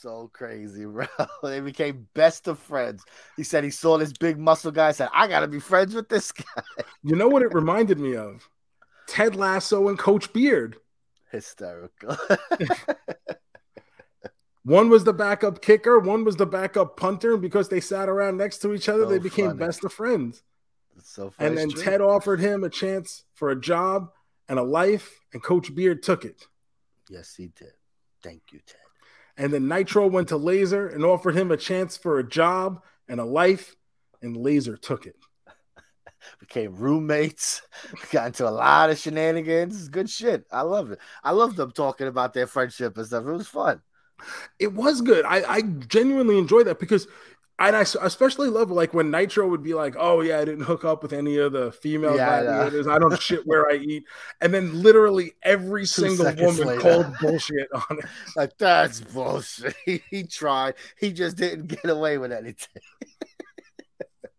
[0.00, 1.06] So crazy, bro.
[1.42, 3.02] They became best of friends.
[3.36, 6.32] He said he saw this big muscle guy, said, I gotta be friends with this
[6.32, 6.62] guy.
[7.02, 8.48] You know what it reminded me of?
[9.06, 10.76] Ted Lasso and Coach Beard.
[11.30, 12.16] Hysterical.
[14.64, 18.36] One was the backup kicker, one was the backup punter, and because they sat around
[18.36, 19.58] next to each other, so they became funny.
[19.60, 20.42] best of friends.
[21.04, 21.48] so funny.
[21.48, 21.82] And then true.
[21.84, 24.10] Ted offered him a chance for a job
[24.48, 26.48] and a life, and Coach Beard took it.
[27.08, 27.74] Yes, he did.
[28.24, 28.80] Thank you, Ted.
[29.36, 33.20] And then Nitro went to Laser and offered him a chance for a job and
[33.20, 33.76] a life,
[34.22, 35.16] and Laser took it.
[36.40, 37.62] Became roommates,
[38.10, 39.88] got into a lot of shenanigans.
[39.88, 40.46] Good shit.
[40.50, 40.98] I love it.
[41.22, 43.26] I love them talking about their friendship and stuff.
[43.26, 43.82] It was fun.
[44.58, 45.24] It was good.
[45.26, 47.06] I, I genuinely enjoyed that because
[47.58, 50.84] and I especially love like when Nitro would be like, "Oh yeah, I didn't hook
[50.84, 52.86] up with any of the female yeah, gladiators.
[52.86, 54.04] I don't shit where I eat,"
[54.42, 55.86] and then literally every Two
[56.16, 56.80] single woman later.
[56.80, 58.04] called bullshit on it.
[58.36, 59.74] Like that's bullshit.
[59.86, 60.74] He, he tried.
[60.98, 62.82] He just didn't get away with anything.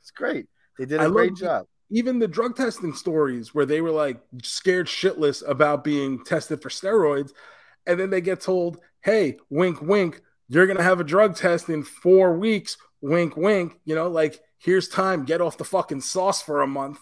[0.00, 0.46] it's great.
[0.78, 1.66] They did a I great job.
[1.90, 6.70] Even the drug testing stories where they were like scared shitless about being tested for
[6.70, 7.32] steroids,
[7.86, 11.70] and then they get told, hey, wink, wink, you're going to have a drug test
[11.70, 12.76] in four weeks.
[13.00, 13.78] Wink, wink.
[13.84, 15.24] You know, like, here's time.
[15.24, 16.98] Get off the fucking sauce for a month.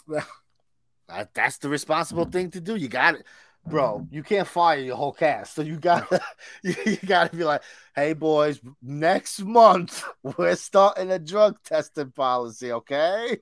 [1.33, 2.75] that's the responsible thing to do.
[2.75, 3.25] You got it.
[3.67, 5.53] Bro, you can't fire your whole cast.
[5.53, 6.19] So you gotta
[6.63, 7.61] you, you gotta be like,
[7.95, 13.37] hey boys, next month we're starting a drug testing policy, okay?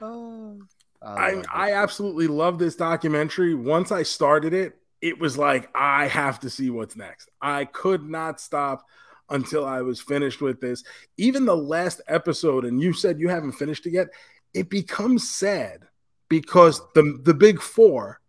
[0.00, 0.60] Oh,
[1.02, 3.56] I, I absolutely love this documentary.
[3.56, 7.28] Once I started it, it was like I have to see what's next.
[7.42, 8.86] I could not stop
[9.28, 10.84] until I was finished with this.
[11.18, 14.08] Even the last episode, and you said you haven't finished it yet,
[14.54, 15.88] it becomes sad
[16.28, 18.20] because the the big four,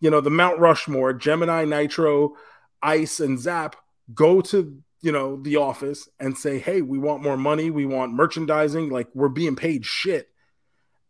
[0.00, 2.36] you know, the Mount Rushmore, Gemini, Nitro,
[2.80, 3.76] Ice, and Zap
[4.14, 7.70] go to you know the office and say, "Hey, we want more money.
[7.70, 8.88] We want merchandising.
[8.88, 10.28] Like we're being paid shit."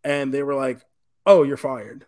[0.02, 0.80] And they were like,
[1.26, 2.06] "Oh, you're fired."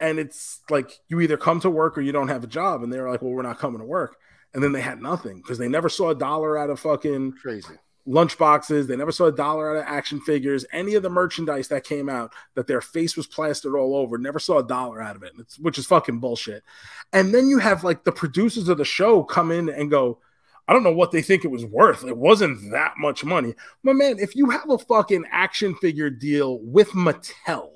[0.00, 2.82] And it's like you either come to work or you don't have a job.
[2.82, 4.16] And they were like, "Well, we're not coming to work."
[4.54, 7.74] And then they had nothing because they never saw a dollar out of fucking Crazy.
[8.06, 8.86] lunch boxes.
[8.88, 10.64] They never saw a dollar out of action figures.
[10.72, 14.40] Any of the merchandise that came out that their face was plastered all over, never
[14.40, 16.64] saw a dollar out of it, it's, which is fucking bullshit.
[17.12, 20.18] And then you have like the producers of the show come in and go,
[20.66, 22.04] I don't know what they think it was worth.
[22.04, 23.54] It wasn't that much money.
[23.84, 27.70] But man, if you have a fucking action figure deal with Mattel,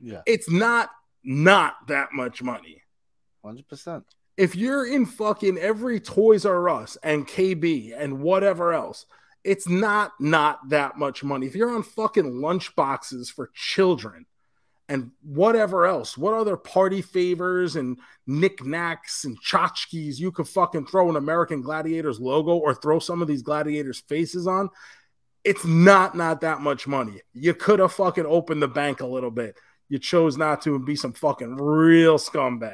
[0.00, 0.22] Yeah.
[0.26, 0.90] it's not
[1.26, 2.82] not that much money.
[3.44, 4.04] Hundred percent.
[4.36, 9.06] If you're in fucking every Toys R Us and KB and whatever else,
[9.44, 11.46] it's not not that much money.
[11.46, 14.26] If you're on fucking lunch boxes for children
[14.88, 21.10] and whatever else, what other party favors and knickknacks and tchotchkes you could fucking throw
[21.10, 24.68] an American Gladiators logo or throw some of these gladiators' faces on,
[25.44, 27.20] it's not not that much money.
[27.32, 29.56] You could have fucking opened the bank a little bit.
[29.88, 32.72] You chose not to and be some fucking real scumbags.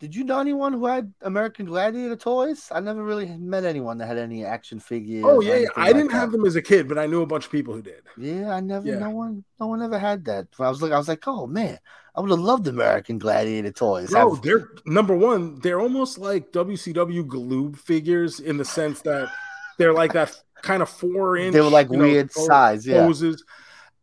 [0.00, 2.68] Did you know anyone who had American Gladiator toys?
[2.70, 5.24] I never really met anyone that had any action figures.
[5.26, 5.68] Oh yeah, yeah.
[5.76, 6.18] I like didn't that.
[6.18, 8.02] have them as a kid, but I knew a bunch of people who did.
[8.18, 8.86] Yeah, I never.
[8.86, 8.98] Yeah.
[8.98, 9.44] No one.
[9.60, 10.48] No one ever had that.
[10.58, 11.78] I was like, I was like, oh man,
[12.14, 14.10] I would have loved American Gladiator toys.
[14.10, 15.58] Bro, they're number one.
[15.60, 19.30] They're almost like WCW Galoob figures in the sense that
[19.78, 21.54] they're like that kind of four inch.
[21.54, 22.86] they were like know, weird po- size.
[22.86, 23.06] Yeah.
[23.06, 23.42] poses.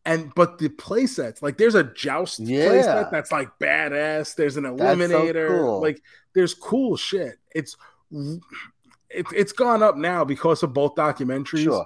[0.06, 2.68] And but the play sets, like there's a joust Yeah.
[2.68, 4.36] play set that's like badass.
[4.36, 5.48] There's an That's so eliminator.
[5.60, 5.82] cool.
[5.82, 6.02] Like
[6.34, 7.38] there's cool shit.
[7.54, 7.78] It's
[8.12, 11.64] it, it's gone up now because of both documentaries.
[11.66, 11.86] Sure.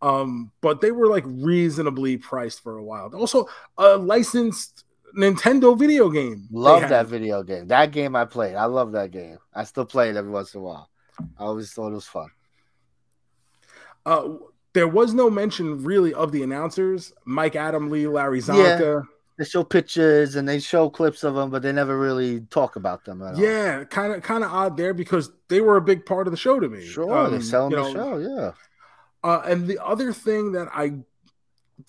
[0.00, 3.14] Um, but they were like reasonably priced for a while.
[3.14, 3.48] Also,
[3.78, 4.84] a licensed
[5.16, 6.48] Nintendo video game.
[6.50, 7.68] Love that video game.
[7.68, 8.56] That game I played.
[8.56, 9.38] I love that game.
[9.54, 10.90] I still play it every once in a while.
[11.38, 12.28] I always thought it was fun.
[14.04, 14.30] Uh,
[14.74, 19.06] there was no mention really of the announcers, Mike Adamle, Larry Csonka.
[19.38, 23.04] They show pictures and they show clips of them, but they never really talk about
[23.04, 23.36] them at.
[23.36, 26.36] Yeah, kind of kind of odd there because they were a big part of the
[26.36, 26.84] show to me.
[26.86, 28.18] Sure, Um, they're selling you the know, show.
[28.18, 28.52] Yeah.
[29.24, 30.92] Uh, and the other thing that I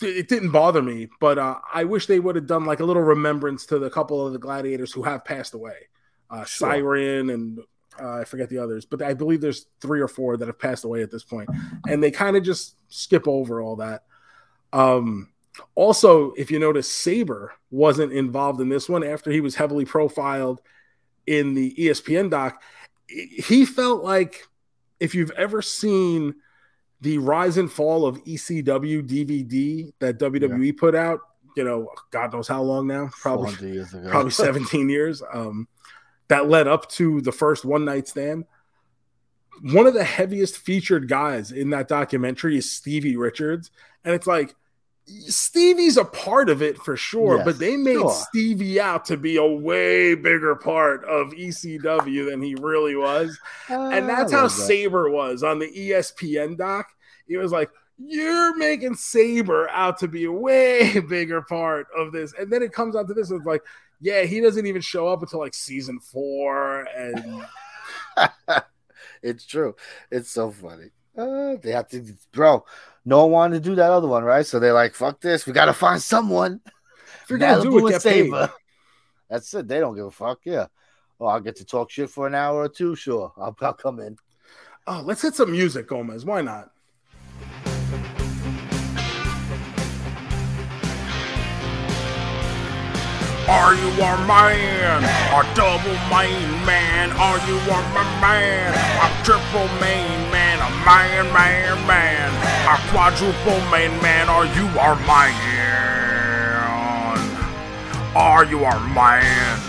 [0.00, 3.02] it didn't bother me, but uh, I wish they would have done like a little
[3.02, 5.76] remembrance to the couple of the gladiators who have passed away,
[6.30, 6.70] uh, Sure.
[6.70, 7.60] Siren and
[8.00, 10.84] uh, I forget the others, but I believe there's three or four that have passed
[10.84, 11.48] away at this point,
[11.88, 14.04] and they kind of just skip over all that.
[14.72, 15.28] Um,
[15.74, 20.60] also, if you notice, Sabre wasn't involved in this one after he was heavily profiled
[21.26, 22.62] in the ESPN doc.
[23.08, 24.46] He felt like
[25.00, 26.34] if you've ever seen
[27.00, 31.20] the rise and fall of ECW DVD that WWE put out,
[31.56, 35.68] you know, God knows how long now, probably probably 17 years um,
[36.28, 38.44] that led up to the first one night stand.
[39.62, 43.70] One of the heaviest featured guys in that documentary is Stevie Richards.
[44.04, 44.54] And it's like,
[45.06, 48.10] Stevie's a part of it for sure, Yes, but they made sure.
[48.10, 53.38] Stevie out to be a way bigger part of ECW than he really was.
[53.68, 54.50] And uh, that's how that.
[54.50, 56.88] Sabre was on the ESPN doc.
[57.28, 62.32] It was like, you're making Sabre out to be a way bigger part of this.
[62.38, 63.30] And then it comes out to this.
[63.30, 63.62] It's like,
[64.04, 66.86] yeah, he doesn't even show up until like season four.
[66.94, 67.46] And
[69.22, 69.74] it's true.
[70.10, 70.90] It's so funny.
[71.16, 72.66] Uh, they have to, bro.
[73.06, 74.44] No one wanted to do that other one, right?
[74.44, 75.46] So they're like, "Fuck this.
[75.46, 76.60] We got to find someone."
[77.22, 78.30] if you're going to do it, get paid.
[79.30, 79.68] That's it.
[79.68, 80.40] They don't give a fuck.
[80.44, 80.66] Yeah.
[81.18, 82.94] Oh, I'll get to talk shit for an hour or two.
[82.94, 84.18] Sure, I'll, I'll come in.
[84.86, 86.26] Oh, let's hit some music, Gomez.
[86.26, 86.73] Why not?
[93.46, 95.04] Are you a man?
[95.04, 97.12] A double main man?
[97.12, 98.72] Are you a ma- man?
[98.72, 100.58] A triple main man?
[100.60, 102.32] A man, man, man?
[102.66, 104.30] A quadruple main man?
[104.30, 105.44] Are you our man?
[108.16, 109.60] Are you our man?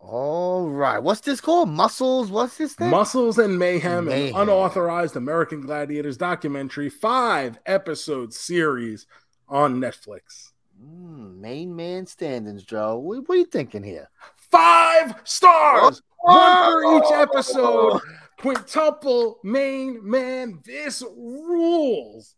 [0.00, 0.98] All right.
[0.98, 1.68] What's this called?
[1.68, 2.30] Muscles.
[2.30, 2.90] What's this thing?
[2.90, 4.34] Muscles and Mayhem, Mayhem.
[4.34, 9.06] an unauthorized American Gladiators documentary, five episode series
[9.48, 10.52] on Netflix.
[10.82, 12.98] Mm, main man standings, Joe.
[12.98, 14.08] What, what are you thinking here?
[14.50, 18.00] Five stars, one for each episode.
[18.38, 20.60] Quintuple main man.
[20.64, 22.34] This rules.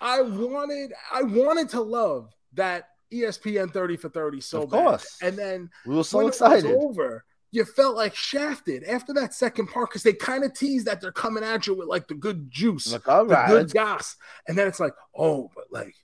[0.00, 5.18] I wanted, I wanted to love that ESPN 30 for 30 so of course.
[5.20, 5.28] bad.
[5.28, 6.70] And then we were so excited.
[6.70, 11.00] over, you felt like shafted after that second part because they kind of tease that
[11.00, 13.48] they're coming at you with like the good juice, like, all right.
[13.48, 14.16] the good gas.
[14.48, 15.94] And then it's like, oh, but like,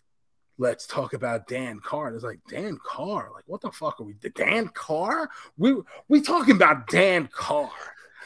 [0.60, 2.08] let's talk about Dan Carr.
[2.08, 3.30] And it's like, Dan Carr?
[3.34, 4.14] Like, what the fuck are we?
[4.34, 5.30] Dan Carr?
[5.56, 5.74] We
[6.08, 7.70] we talking about Dan Carr,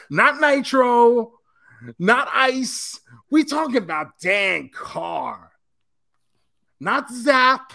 [0.09, 1.33] not Nitro,
[1.97, 2.99] not Ice.
[3.31, 5.51] We talking about Dan Carr,
[6.79, 7.73] not Zap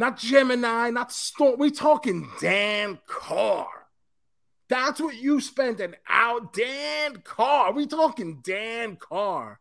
[0.00, 1.58] not Gemini, not Storm.
[1.58, 3.68] We talking Dan Carr.
[4.68, 6.54] That's what you spent an out.
[6.54, 7.72] Dan Carr.
[7.72, 9.60] We talking Dan Carr.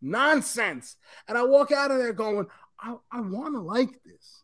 [0.00, 0.96] Nonsense.
[1.26, 2.46] And I walk out of there going,
[2.84, 4.42] I, I want to like this,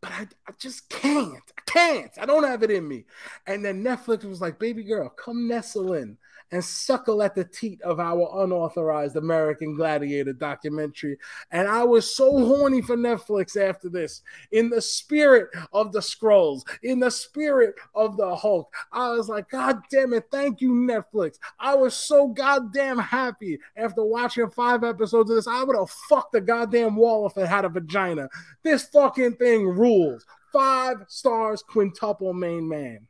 [0.00, 1.42] but I, I just can't.
[1.58, 2.10] I can't.
[2.18, 3.04] I don't have it in me.
[3.46, 6.16] And then Netflix was like, baby girl, come nestle in
[6.52, 11.18] and suckle at the teat of our unauthorized American Gladiator documentary.
[11.50, 14.22] And I was so horny for Netflix after this,
[14.52, 18.72] in the spirit of the Skrulls, in the spirit of the Hulk.
[18.92, 21.38] I was like, God damn it, thank you, Netflix.
[21.58, 25.48] I was so goddamn happy after watching five episodes of this.
[25.48, 28.28] I would have fucked the goddamn wall if it had a vagina.
[28.62, 30.24] This fucking thing rules.
[30.52, 33.06] Five stars, quintuple main man.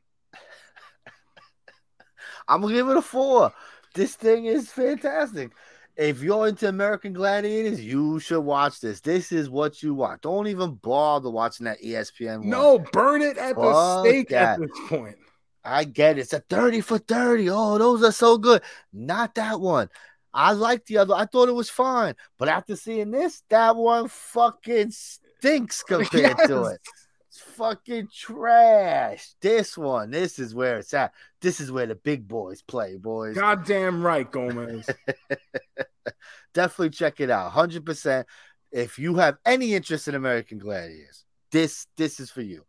[2.48, 3.52] I'm gonna give it a four.
[3.94, 5.52] This thing is fantastic.
[5.96, 9.00] If you're into American Gladiators, you should watch this.
[9.00, 10.20] This is what you want.
[10.20, 12.40] Don't even bother watching that ESPN.
[12.40, 12.50] One.
[12.50, 14.54] No, burn it at Fuck the stake that.
[14.54, 15.16] at this point.
[15.64, 16.22] I get it.
[16.22, 17.48] It's a 30 for 30.
[17.48, 18.62] Oh, those are so good.
[18.92, 19.88] Not that one.
[20.34, 21.14] I like the other.
[21.14, 22.14] I thought it was fine.
[22.38, 26.48] But after seeing this, that one fucking stinks compared yes.
[26.48, 26.80] to it
[27.56, 29.28] fucking trash.
[29.40, 31.12] This one, this is where it's at.
[31.40, 33.34] This is where the big boys play, boys.
[33.34, 34.88] Goddamn right, Gomez.
[36.54, 37.52] Definitely check it out.
[37.52, 38.24] 100%.
[38.72, 42.64] If you have any interest in American Gladiators, this this is for you.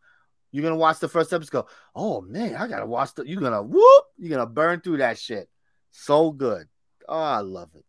[0.52, 1.52] You're gonna watch the first episode.
[1.52, 3.28] Go, oh man, I gotta watch the.
[3.28, 4.06] You're gonna whoop.
[4.18, 5.50] You're gonna burn through that shit.
[5.92, 6.68] So good.
[7.10, 7.86] Oh, I love it.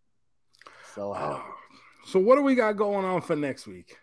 [0.94, 1.14] So oh.
[1.14, 1.42] happy.
[2.06, 3.96] So what do we got going on for next week?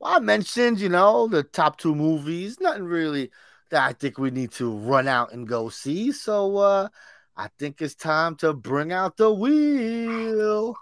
[0.00, 2.58] Well, I mentioned, you know, the top two movies.
[2.58, 3.30] Nothing really
[3.70, 6.10] that I think we need to run out and go see.
[6.12, 6.88] So uh
[7.36, 10.74] I think it's time to bring out the wheel.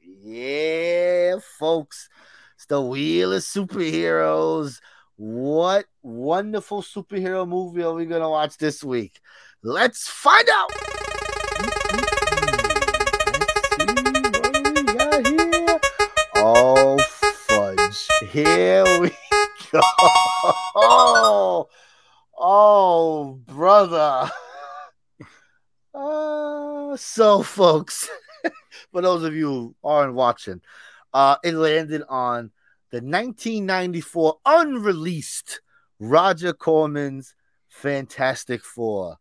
[0.00, 2.08] Yeah, folks.
[2.54, 4.80] It's the wheel of superheroes.
[5.16, 9.20] What wonderful superhero movie are we gonna watch this week?
[9.62, 12.13] Let's find out.
[18.34, 19.10] Here we
[19.70, 19.80] go.
[20.74, 21.68] Oh,
[22.36, 24.28] oh brother.
[25.94, 28.10] Uh, so, folks,
[28.92, 30.60] for those of you who aren't watching,
[31.12, 32.50] uh, it landed on
[32.90, 35.60] the 1994 unreleased
[36.00, 37.36] Roger Corman's
[37.68, 39.16] Fantastic Four.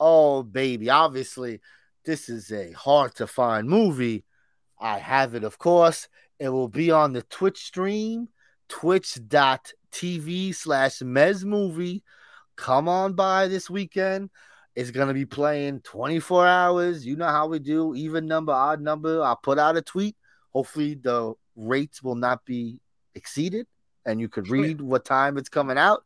[0.00, 0.88] Oh, baby.
[0.88, 1.60] Obviously,
[2.06, 4.24] this is a hard to find movie.
[4.80, 6.08] I have it, of course.
[6.38, 8.28] It will be on the Twitch stream,
[8.68, 12.02] twitch.tv slash Mez Movie.
[12.56, 14.30] Come on by this weekend.
[14.74, 17.06] It's going to be playing 24 hours.
[17.06, 19.22] You know how we do, even number, odd number.
[19.22, 20.16] I'll put out a tweet.
[20.52, 22.80] Hopefully, the rates will not be
[23.14, 23.66] exceeded
[24.06, 26.02] and you could read what time it's coming out.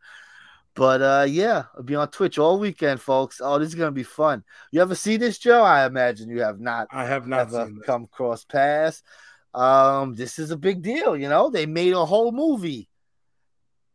[0.75, 3.41] But uh yeah, I'll be on Twitch all weekend, folks.
[3.43, 4.45] Oh, this is gonna be fun.
[4.71, 5.63] You ever see this, Joe?
[5.63, 6.87] I imagine you have not.
[6.93, 9.03] I have not ever come cross paths.
[9.55, 11.51] Um, this is a big deal, you know.
[11.51, 12.89] They made a whole movie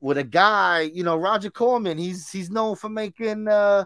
[0.02, 1.98] with a guy, you know, Roger Corman.
[1.98, 3.86] He's he's known for making uh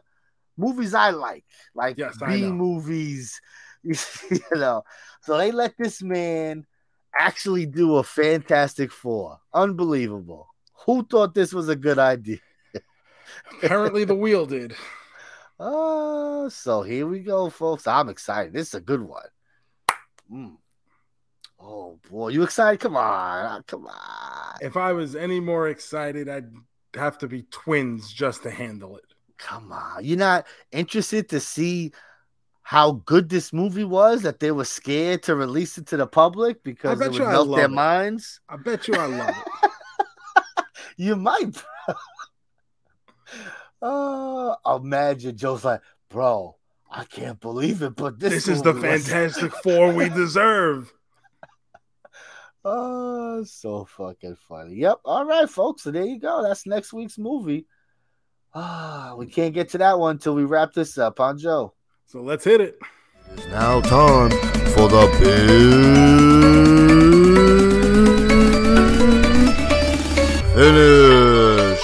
[0.57, 1.45] movies I like,
[1.75, 3.39] like yes, B movies,
[3.83, 4.83] you know.
[5.21, 6.65] So they let this man
[7.17, 9.39] actually do a Fantastic Four.
[9.53, 10.47] Unbelievable.
[10.85, 12.39] Who thought this was a good idea?
[13.51, 14.75] Apparently, the wheel did.
[15.59, 17.87] Uh, so here we go, folks.
[17.87, 18.53] I'm excited.
[18.53, 19.27] This is a good one.
[20.31, 20.57] Mm.
[21.59, 22.79] Oh boy, you excited?
[22.79, 24.57] Come on, ah, come on.
[24.61, 26.51] If I was any more excited, I'd
[26.95, 29.05] have to be twins just to handle it.
[29.37, 31.91] Come on, you're not interested to see
[32.61, 36.63] how good this movie was that they were scared to release it to the public
[36.63, 37.69] because it would melt their it.
[37.69, 38.41] minds.
[38.49, 40.65] I bet you I love it.
[40.97, 41.63] you might.
[43.81, 46.55] Oh, imagine Joe's like, bro,
[46.89, 50.91] I can't believe it, but this, this is the Fantastic Four we deserve.
[52.69, 54.75] Oh, so fucking funny.
[54.75, 54.99] Yep.
[55.05, 55.83] All right, folks.
[55.83, 56.43] So there you go.
[56.43, 57.65] That's next week's movie.
[58.53, 61.73] Ah, we can't get to that one until we wrap this up, huh, Joe?
[62.07, 62.77] So let's hit it.
[63.31, 64.31] It's now time
[64.71, 65.37] for the big
[70.53, 71.79] finish.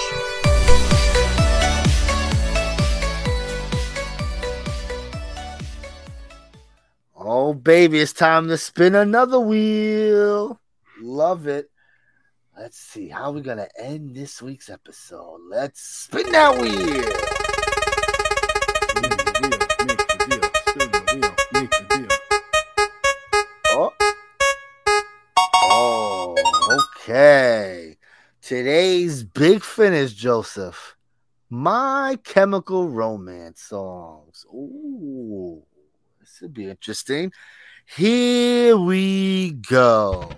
[7.15, 10.59] Oh, baby, it's time to spin another wheel.
[11.03, 11.69] Love it.
[12.57, 15.41] Let's see how we're gonna end this week's episode.
[15.49, 17.03] Let's spin that wheel.
[23.75, 23.91] Oh.
[25.65, 27.97] Oh, okay.
[28.41, 30.95] Today's big finish, Joseph.
[31.49, 34.45] My Chemical Romance songs.
[34.53, 35.63] Ooh,
[36.21, 37.33] this would be interesting.
[37.85, 40.31] Here we go.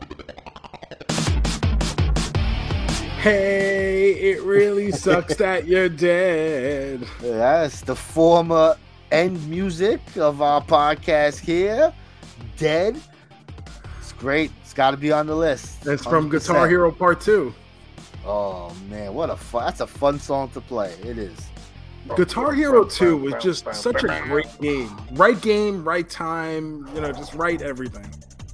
[3.25, 7.07] Hey, it really sucks that you're dead.
[7.23, 8.77] Yes, the former
[9.11, 11.91] end music of our podcast here.
[12.55, 13.01] Dead.
[13.97, 14.51] It's great.
[14.61, 15.81] It's got to be on the list.
[15.81, 16.31] That's from 100%.
[16.33, 17.51] Guitar Hero Part 2.
[18.27, 19.65] Oh man, what a fun!
[19.65, 20.93] That's a fun song to play.
[21.03, 21.39] It is.
[22.15, 24.95] Guitar Hero 2 was just such a great game.
[25.13, 28.05] Right game, right time, you know, just right everything.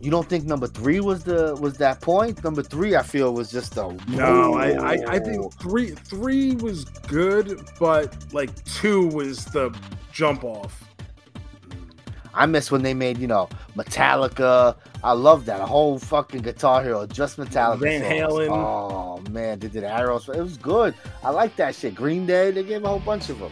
[0.02, 2.44] You don't think number three was the was that point?
[2.44, 4.56] Number three, I feel was just a no.
[4.56, 9.72] I, I, I think three three was good, but like two was the
[10.12, 10.84] jump off.
[12.34, 14.76] I miss when they made you know Metallica.
[15.04, 17.80] I love that a whole fucking Guitar Hero, just Metallica.
[17.82, 18.50] Van Halen.
[18.50, 20.28] Oh man, they did arrows.
[20.30, 20.96] It was good.
[21.24, 21.94] I like that shit.
[21.94, 22.50] Green Day.
[22.50, 23.52] They gave a whole bunch of them.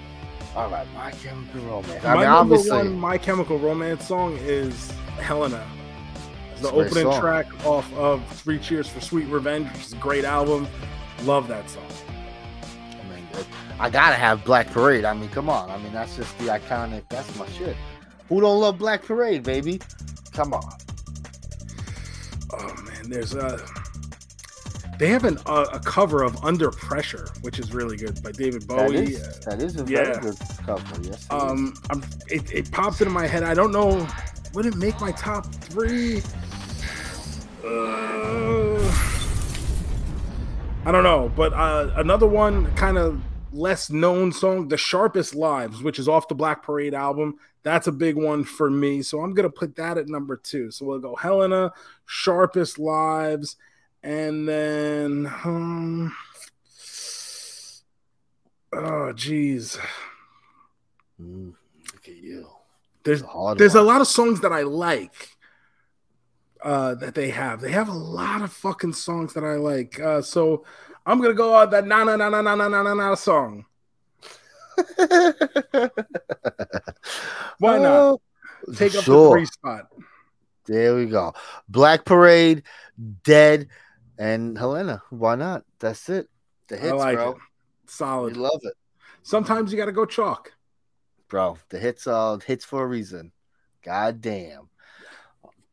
[0.55, 2.03] All right, My Chemical Romance.
[2.03, 4.89] I my mean, number one My Chemical Romance song is
[5.19, 5.63] Helena
[6.61, 7.19] the opening song.
[7.19, 10.67] track off of Three Cheers for Sweet Revenge, which is a great album.
[11.23, 11.83] Love that song.
[12.91, 13.27] I mean,
[13.79, 15.05] I gotta have Black Parade.
[15.05, 15.69] I mean, come on.
[15.69, 17.03] I mean, that's just the iconic.
[17.09, 17.75] That's my shit.
[18.27, 19.81] Who don't love Black Parade, baby?
[20.33, 20.77] Come on.
[22.53, 23.59] Oh man, there's a.
[24.97, 28.67] They have an, uh, a cover of Under Pressure, which is really good by David
[28.67, 28.97] Bowie.
[28.97, 30.03] That is, that is a yeah.
[30.03, 31.01] very good cover.
[31.01, 31.25] Yes.
[31.29, 31.73] Um,
[32.27, 33.43] it, it pops into my head.
[33.43, 34.05] I don't know.
[34.53, 36.21] Would it make my top three?
[37.63, 38.91] Uh,
[40.85, 43.21] I don't know, but uh, another one kind of
[43.51, 47.37] less known song, "The Sharpest Lives," which is off the Black Parade album.
[47.63, 50.71] That's a big one for me, so I'm gonna put that at number two.
[50.71, 51.73] So we'll go Helena,
[52.05, 53.57] "Sharpest Lives,"
[54.03, 56.15] and then um,
[58.71, 59.77] oh geez,
[61.21, 61.53] mm,
[61.93, 62.47] look at you.
[63.03, 63.83] There's a there's one.
[63.83, 65.35] a lot of songs that I like
[66.63, 67.61] uh, that they have.
[67.61, 69.99] They have a lot of fucking songs that I like.
[69.99, 70.65] Uh, so
[71.05, 73.65] I'm gonna go on that na na na na na na na na na song.
[77.59, 77.85] Why not?
[77.87, 78.21] Oh,
[78.75, 79.29] Take up sure.
[79.29, 79.87] the three spot.
[80.65, 81.33] There we go.
[81.67, 82.63] Black Parade,
[83.23, 83.67] Dead,
[84.17, 85.01] and Helena.
[85.09, 85.63] Why not?
[85.79, 86.27] That's it.
[86.67, 87.31] The hits, like bro.
[87.31, 87.37] It.
[87.87, 88.35] Solid.
[88.35, 88.73] You love it.
[89.23, 90.53] Sometimes you got to go chalk,
[91.27, 91.57] bro.
[91.69, 93.31] The hits are hits for a reason.
[93.83, 94.69] God damn.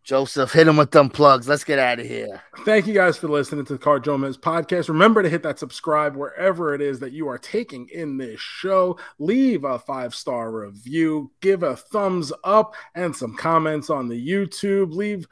[0.07, 1.49] Joseph, hit him with them plugs.
[1.49, 2.41] Let's get out of here.
[2.65, 4.89] Thank you guys for listening to the Car JoeMeZ podcast.
[4.89, 9.01] Remember to hit that subscribe wherever it is that you are taking in this show.
[9.19, 14.93] Leave a five star review, give a thumbs up, and some comments on the YouTube.
[14.93, 15.27] Leave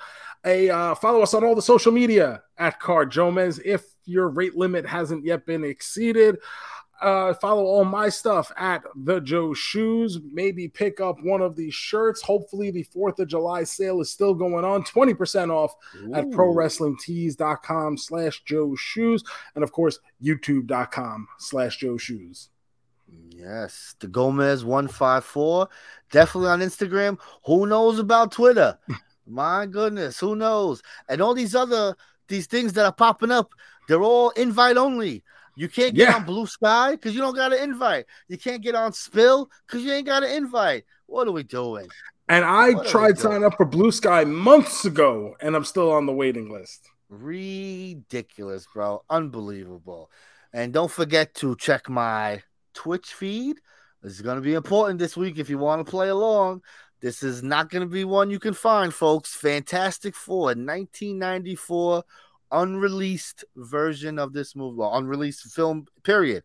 [0.44, 4.56] a uh, follow us on all the social media at Car JoeMeZ if your rate
[4.56, 6.38] limit hasn't yet been exceeded.
[7.00, 10.20] Uh, follow all my stuff at the Joe Shoes.
[10.32, 12.22] Maybe pick up one of these shirts.
[12.22, 14.84] Hopefully, the 4th of July sale is still going on.
[14.84, 16.14] 20% off Ooh.
[16.14, 19.22] at prowrestlingtees.com slash Joe Shoes.
[19.54, 22.48] And of course, youtube.com slash Joe Shoes.
[23.30, 25.68] Yes, the Gomez 154.
[26.10, 27.18] Definitely on Instagram.
[27.44, 28.78] Who knows about Twitter?
[29.26, 30.82] My goodness, who knows?
[31.08, 31.96] And all these other
[32.28, 33.52] these things that are popping up,
[33.88, 35.22] they're all invite only.
[35.56, 36.16] You can't get yeah.
[36.16, 38.06] on Bluesky because you don't got an invite.
[38.28, 40.84] You can't get on Spill because you ain't got an invite.
[41.06, 41.88] What are we doing?
[42.28, 46.12] And I what tried signing up for Bluesky months ago, and I'm still on the
[46.12, 46.88] waiting list.
[47.08, 49.04] Ridiculous, bro.
[49.10, 50.10] Unbelievable.
[50.52, 53.60] And don't forget to check my Twitch feed.
[54.02, 56.62] This is going to be important this week if you want to play along.
[57.00, 59.34] This is not going to be one you can find, folks.
[59.34, 62.02] Fantastic Four, 1994
[62.62, 66.42] unreleased version of this movie, well, unreleased film, period,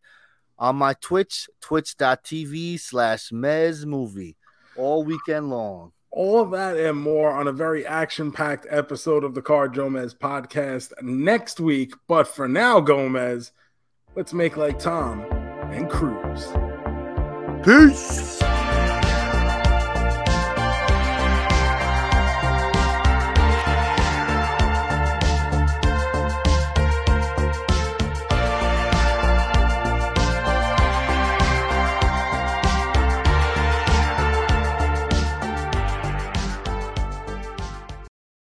[0.57, 4.35] on my Twitch, twitch.tv slash Mez Movie,
[4.75, 5.91] all weekend long.
[6.11, 10.91] All that and more on a very action packed episode of the Car JoeMeZ podcast
[11.03, 11.93] next week.
[12.07, 13.51] But for now, Gomez,
[14.15, 15.21] let's make like Tom
[15.71, 16.47] and cruise.
[17.63, 18.38] Peace.